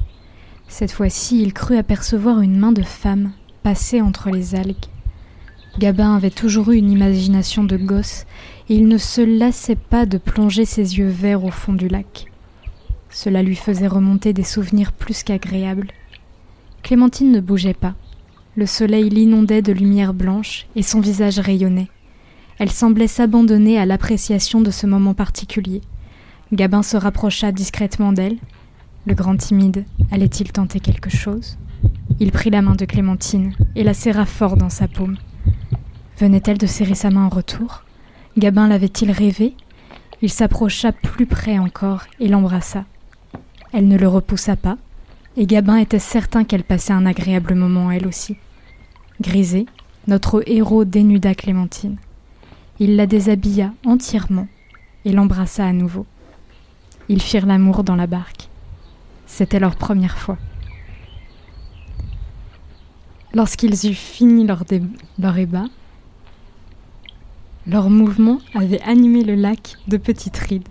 [0.69, 3.31] Cette fois-ci, il crut apercevoir une main de femme
[3.63, 4.85] passer entre les algues.
[5.79, 8.25] Gabin avait toujours eu une imagination de gosse
[8.69, 12.25] et il ne se lassait pas de plonger ses yeux verts au fond du lac.
[13.09, 15.91] Cela lui faisait remonter des souvenirs plus qu'agréables.
[16.83, 17.95] Clémentine ne bougeait pas.
[18.55, 21.89] Le soleil l'inondait de lumière blanche et son visage rayonnait.
[22.59, 25.81] Elle semblait s'abandonner à l'appréciation de ce moment particulier.
[26.51, 28.37] Gabin se rapprocha discrètement d'elle.
[29.05, 31.57] Le grand timide allait-il tenter quelque chose?
[32.19, 35.17] Il prit la main de Clémentine et la serra fort dans sa paume.
[36.17, 37.83] Venait-elle de serrer sa main en retour?
[38.37, 39.55] Gabin l'avait-il rêvé?
[40.21, 42.85] Il s'approcha plus près encore et l'embrassa.
[43.71, 44.77] Elle ne le repoussa pas,
[45.37, 48.35] et Gabin était certain qu'elle passait un agréable moment elle aussi.
[49.21, 49.67] Grisé,
[50.07, 51.97] notre héros dénuda Clémentine.
[52.79, 54.47] Il la déshabilla entièrement
[55.05, 56.05] et l'embrassa à nouveau.
[57.09, 58.49] Ils firent l'amour dans la barque.
[59.25, 60.37] C'était leur première fois.
[63.33, 64.63] Lorsqu'ils eurent fini leur,
[65.17, 65.65] leur ébat,
[67.67, 70.69] leur mouvement avait animé le lac de petites rides,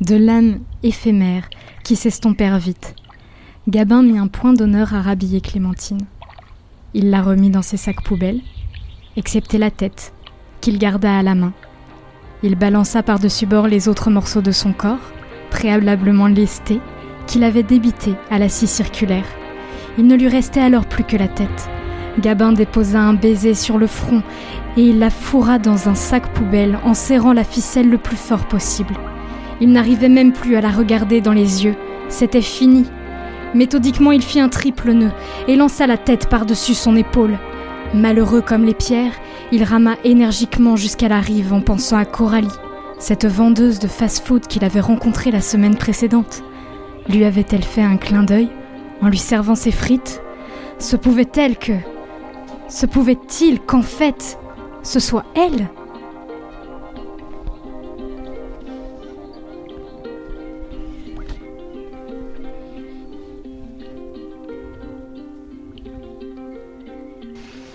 [0.00, 1.48] de lames éphémères
[1.82, 2.94] qui s'estompèrent vite.
[3.68, 6.06] Gabin mit un point d'honneur à rhabiller Clémentine.
[6.92, 8.40] Il la remit dans ses sacs poubelles,
[9.16, 10.12] excepté la tête,
[10.60, 11.52] qu'il garda à la main.
[12.42, 15.13] Il balança par-dessus bord les autres morceaux de son corps,
[15.54, 16.80] préalablement lestés,
[17.28, 19.24] qu'il avait débités à la scie circulaire.
[19.96, 21.70] Il ne lui restait alors plus que la tête.
[22.18, 24.22] Gabin déposa un baiser sur le front
[24.76, 28.46] et il la fourra dans un sac poubelle en serrant la ficelle le plus fort
[28.46, 28.94] possible.
[29.60, 31.76] Il n'arrivait même plus à la regarder dans les yeux.
[32.08, 32.84] C'était fini.
[33.54, 35.12] Méthodiquement, il fit un triple nœud
[35.46, 37.38] et lança la tête par-dessus son épaule.
[37.94, 39.14] Malheureux comme les pierres,
[39.52, 42.48] il rama énergiquement jusqu'à la rive en pensant à Coralie,
[43.04, 46.42] cette vendeuse de fast-food qu'il avait rencontrée la semaine précédente.
[47.06, 48.48] Lui avait-elle fait un clin d'œil
[49.02, 50.22] en lui servant ses frites?
[50.78, 51.74] Se pouvait-elle que...
[52.70, 54.38] Se pouvait-il qu'en fait,
[54.82, 55.68] ce soit elle?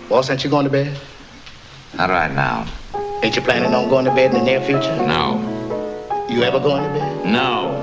[0.08, 0.92] Boss, ain't you going to bed?
[1.96, 2.64] Not right now.
[3.22, 4.96] Ain't you planning on going to bed in the near future?
[4.96, 5.36] No.
[6.30, 7.26] You ever going to bed?
[7.26, 7.76] No.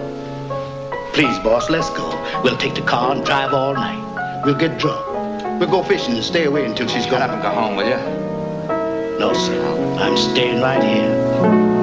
[1.14, 2.09] Please, boss, let's go.
[2.43, 4.43] We'll take the car and drive all night.
[4.43, 5.05] We'll get drunk.
[5.59, 7.19] We'll go fishing and stay away until she's gone.
[7.19, 9.19] Shut up and go home, will you?
[9.19, 9.64] No, sir.
[9.99, 11.77] I'm staying right here.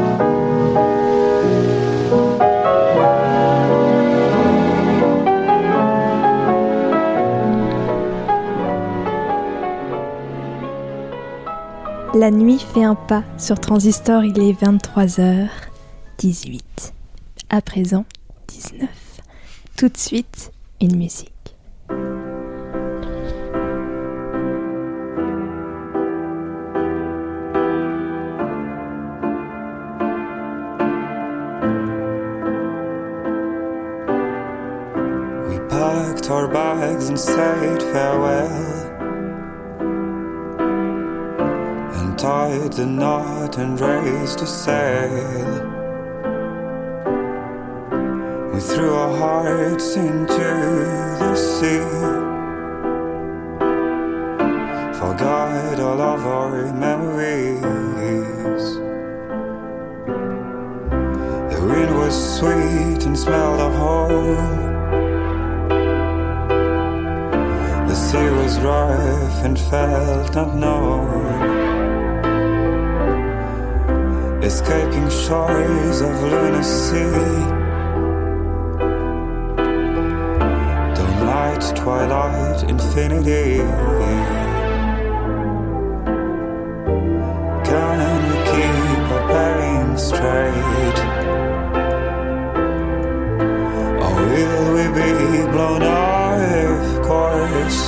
[12.14, 16.60] La nuit fait un pas sur Transistor, il est 23h18.
[17.50, 18.04] À présent,
[18.46, 18.88] 19.
[19.76, 21.32] Tout de suite, une musique.
[36.30, 38.73] Our bags and said farewell.
[42.54, 45.54] Tied the knot and raised a sail.
[48.52, 50.48] We threw our hearts into
[51.20, 51.84] the sea.
[55.00, 58.64] Forgot all of our memories.
[61.52, 64.36] The wind was sweet and smelled of home.
[67.88, 71.63] The sea was rough and felt unknown.
[74.44, 77.10] Escaping shores of lunacy.
[80.94, 83.56] Dawn light, twilight, infinity.
[87.64, 87.98] Can
[88.28, 90.98] we keep our bearings straight?
[94.04, 95.12] Or will we be
[95.52, 97.80] blown off course?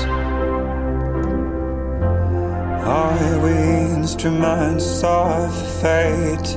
[2.87, 3.57] Are we
[4.01, 6.56] instruments of fate?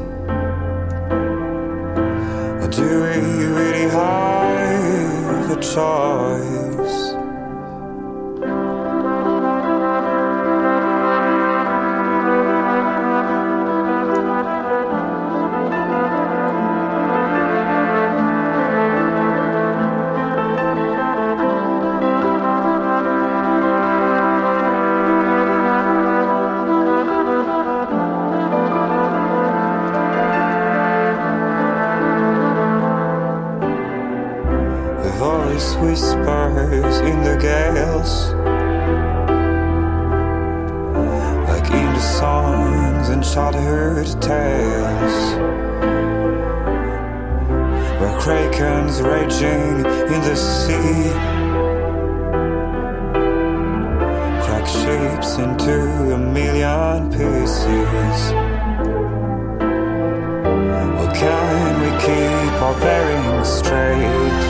[61.00, 64.44] Or can we keep our bearings straight?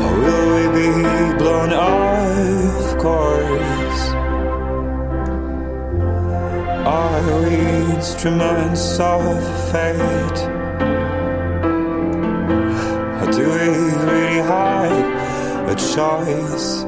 [0.00, 0.88] Or will we be
[1.36, 4.02] blown off course?
[6.86, 7.56] Are we
[7.94, 9.36] instruments of
[9.70, 10.40] fate?
[13.20, 13.68] Or do we
[14.06, 16.87] really have a choice?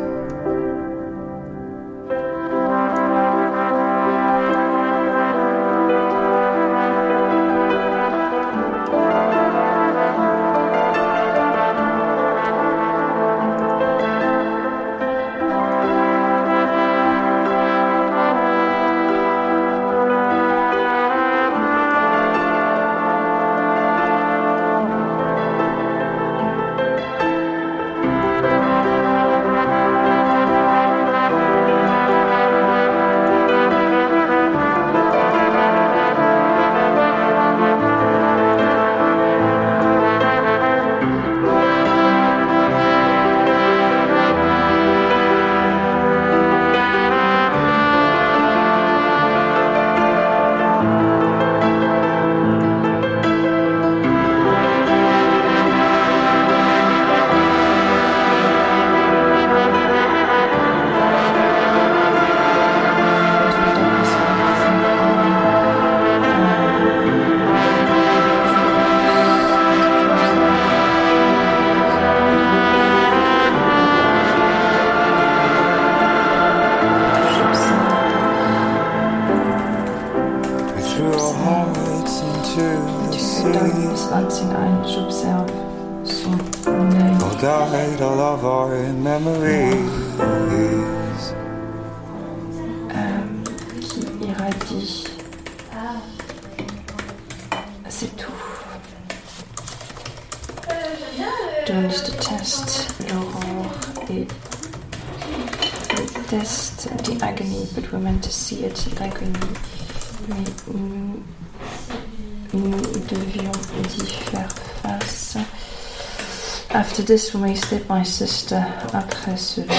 [117.10, 118.64] This, sleep, my sister.
[118.92, 119.74] Après cela,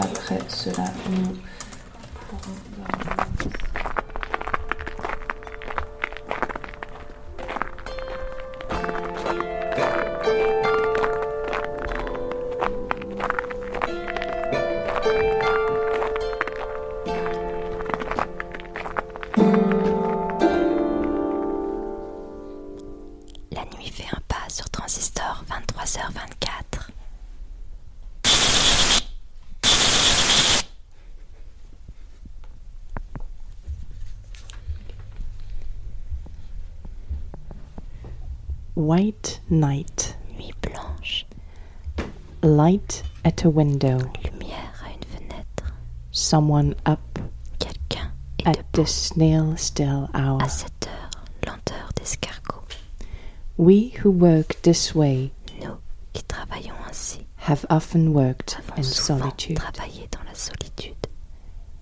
[0.00, 1.36] après cela, nous
[38.82, 40.16] White night.
[40.36, 41.24] Nuit blanche.
[42.42, 43.98] Light at a window.
[44.24, 45.72] Lumière à une fenêtre.
[46.10, 46.98] Someone up
[47.60, 48.10] Quelqu'un
[48.44, 50.40] at the snail still hour.
[50.42, 51.10] à cette heure.
[51.46, 52.64] Lenteur d'escargot.
[53.56, 55.30] We who work this way
[55.60, 55.76] Nous
[56.12, 59.58] qui travaillons ainsi have often worked avons in souvent solitude.
[59.58, 61.06] travaillé dans la solitude.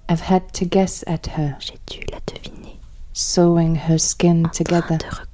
[0.06, 2.78] I've had to guess at her, J'ai dû la deviner.
[3.14, 5.29] sewing her skin en train together de sa peau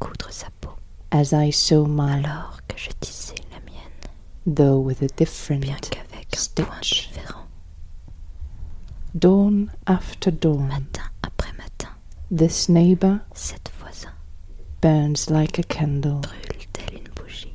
[1.16, 3.96] as I sew mine, alors que je tissais la mienne,
[4.46, 7.08] though with a different bien qu'avec un point stitch.
[7.08, 7.46] différent.
[9.18, 11.88] Dawn after dawn, Matin après matin,
[12.30, 14.12] this neighbor cet voisin.
[14.82, 17.54] burns like a candle, brûle telle une bougie,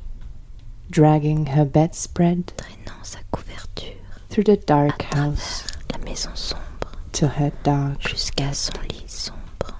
[0.90, 3.94] dragging her bedspread traînant sa couverture.
[4.28, 5.64] through the à dark house.
[5.92, 6.90] la maison sombre.
[7.12, 9.76] To her dark jusqu'à son lit sombre,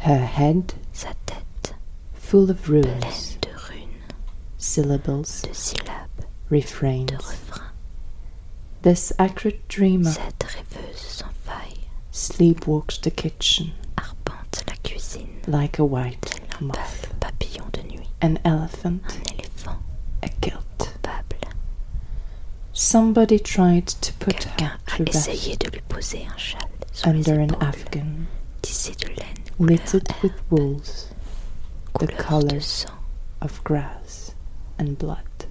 [0.00, 0.74] her head
[2.26, 4.02] full of runes, de runes,
[4.58, 7.06] syllables, de syllabes, refrains.
[7.06, 7.70] de refrains.
[8.82, 15.84] This accurate dreamer Cette rêveuse sans faille sleepwalks the kitchen arpente la cuisine, like a
[15.84, 19.78] white moth, papillon de nuit, an elephant, un éléphant.
[20.24, 21.52] A coupable.
[22.72, 27.54] Somebody tried to put her to rest de lui poser un châle sur under an
[27.60, 28.26] afghan,
[28.62, 31.12] tissé de laine knitted with wools,
[31.98, 32.90] the couleur de colors sang,
[33.40, 34.34] of grass
[34.78, 35.46] and blood.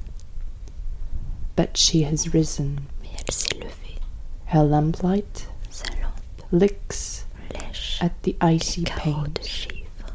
[1.55, 2.87] But she has risen.
[3.01, 3.99] mais elle s'est levée,
[4.47, 10.13] Her lamplight sa lampe licks lèche at the les icy carreaux de panes givre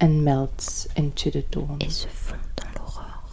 [0.00, 1.78] and melts into the dawn.
[1.80, 3.28] et se fond dans l'aurore.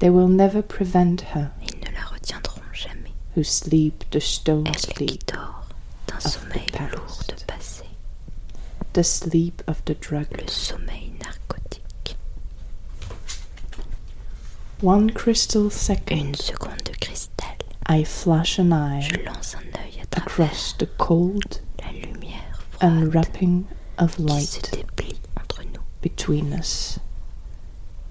[0.00, 3.12] They will never prevent her Ils ne la retiendront jamais.
[3.34, 5.66] who sleep the stone Elle qui sleep, dort
[6.06, 6.94] d'un of the sommeil past.
[6.96, 7.84] lourd de passé,
[8.92, 10.50] the sleep of the drugged.
[14.82, 20.00] One crystal second, Une seconde de cristal, I flash an eye je lance un œil
[20.00, 23.64] à travers across the cold la lumière froide unwrapping
[23.98, 25.82] of qui se light déplie entre nous.
[26.00, 26.98] between us.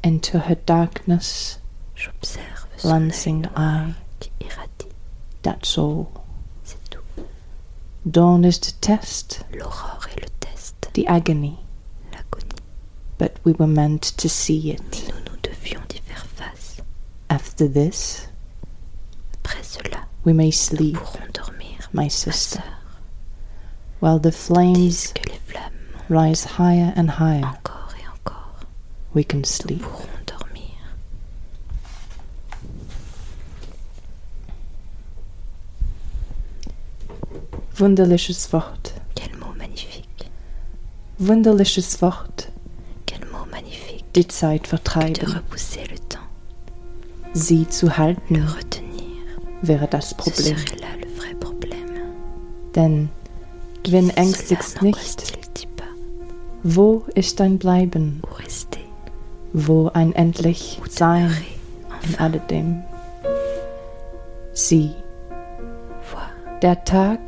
[0.04, 1.60] Into her darkness,
[1.96, 4.94] J'observe son lancing eye, qui irradie,
[5.42, 6.08] that's all.
[6.64, 7.00] c'est tout.
[8.06, 11.58] Dawn is the test, L'aurore est le test, the agony,
[12.14, 12.62] l'agonie.
[13.18, 14.82] but we were meant to see it.
[14.92, 16.78] Mais nous, nous devions y faire face.
[17.40, 18.28] After this,
[19.44, 22.62] Après cela, we may nous sleep, pourrons dormir, my sister,
[24.02, 25.74] while the flames que les flammes
[26.10, 27.46] rise higher and higher.
[27.46, 28.60] encore et encore,
[29.14, 29.82] We can nous sleep.
[29.82, 30.76] pourrons dormir.
[37.80, 38.94] Wunderliches Wort.
[39.16, 40.30] Quel mot magnifique,
[41.20, 42.48] Wunderliches Wort.
[43.06, 45.28] quel mot magnifique Die Zeit de vertreiben.
[45.34, 45.99] repousser le
[47.34, 48.48] sie zu halten,
[49.62, 50.56] wäre das Problem.
[52.76, 53.10] Denn
[53.88, 55.28] wenn ängstigst nicht,
[56.64, 58.22] wo ist dein Bleiben?
[59.54, 61.36] Wo ein endlich Sein
[62.04, 62.84] in alledem?
[64.54, 64.92] Sieh,
[66.62, 67.20] der Tag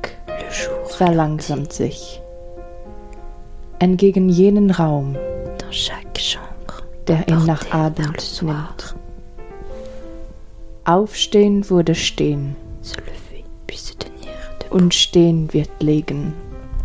[0.90, 2.22] verlangsamt sich.
[3.80, 5.16] Entgegen jenen Raum,
[7.08, 9.01] der ihn nach Adem nimmt.
[10.92, 16.34] Aufstehen wurde stehen se lever puis se tenir debout und stehen wird liegen.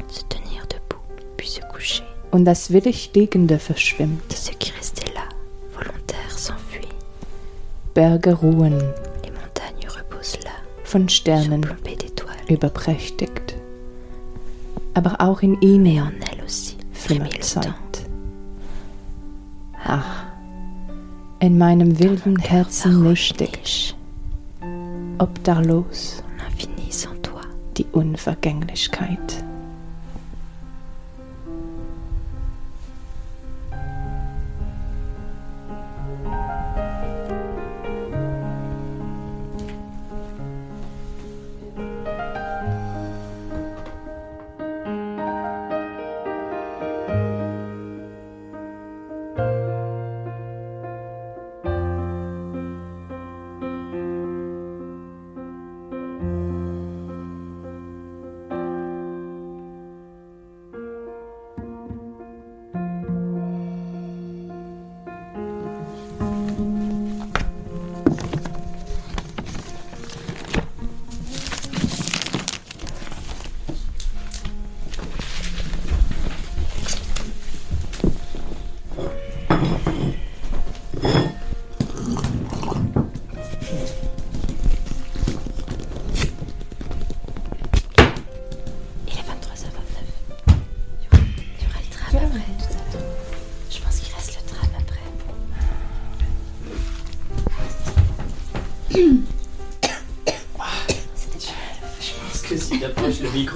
[0.07, 1.03] se tenir debout
[1.37, 4.33] puis se coucher und das willig Liegende verschwimmt.
[4.33, 5.29] Ce qui restait là,
[5.73, 6.87] volontaire, s'enfuit.
[7.95, 8.79] Berge ruhen,
[9.25, 10.53] Les montagnes reposent là,
[10.85, 11.67] von Sternen
[12.49, 13.57] überprächtigt.
[14.95, 17.75] Aber auch in ihnen En elle aussi, flimmert Zeit.
[19.85, 20.27] Ach,
[21.41, 23.96] in meinem wilden Herzen nichtig,
[25.19, 26.23] obdachlos,
[27.77, 29.46] die Unvergänglichkeit.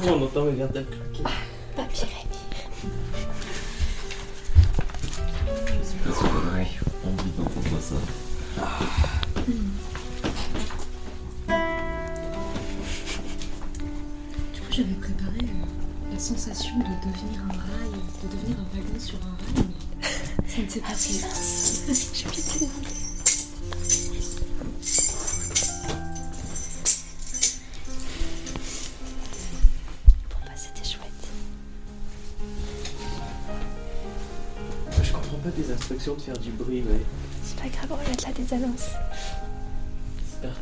[0.00, 1.22] T'approches le micro, on entend le verre claquer.
[1.22, 1.39] Papy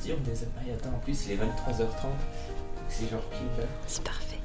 [0.09, 2.09] Parti, on attends, en plus, il est 23h30.
[2.89, 3.67] C'est genre pile.
[3.87, 4.38] C'est parfait.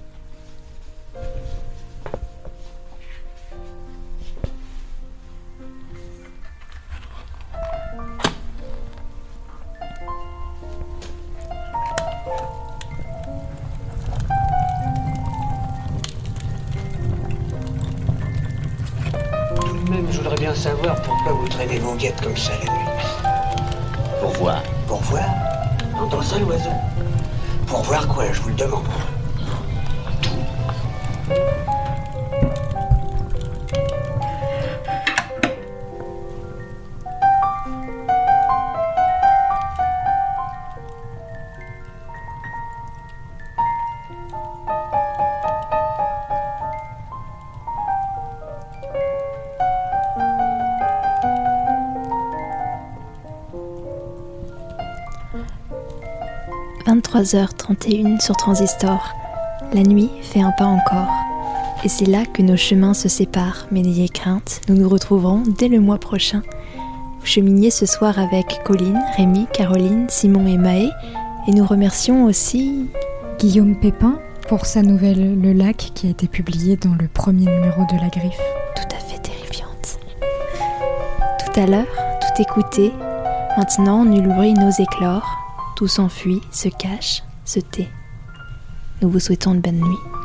[57.14, 59.14] 23h31 sur Transistor.
[59.72, 61.12] La nuit fait un pas encore.
[61.84, 65.68] Et c'est là que nos chemins se séparent, mais n'ayez crainte, nous nous retrouverons dès
[65.68, 66.42] le mois prochain.
[67.20, 70.90] Vous cheminiez ce soir avec Colline, Rémi, Caroline, Simon et Maë,
[71.48, 72.88] et nous remercions aussi
[73.38, 74.18] Guillaume Pépin
[74.48, 78.10] pour sa nouvelle Le Lac qui a été publiée dans le premier numéro de La
[78.10, 78.42] Griffe.
[78.76, 80.00] tout à fait terrifiante.
[81.46, 81.86] Tout à l'heure,
[82.22, 82.92] tout écouté,
[83.56, 85.43] maintenant nul bruit n'ose éclore,
[85.76, 87.90] tout s'enfuit, se cache, se tait.
[89.02, 90.23] Nous vous souhaitons une bonne nuit.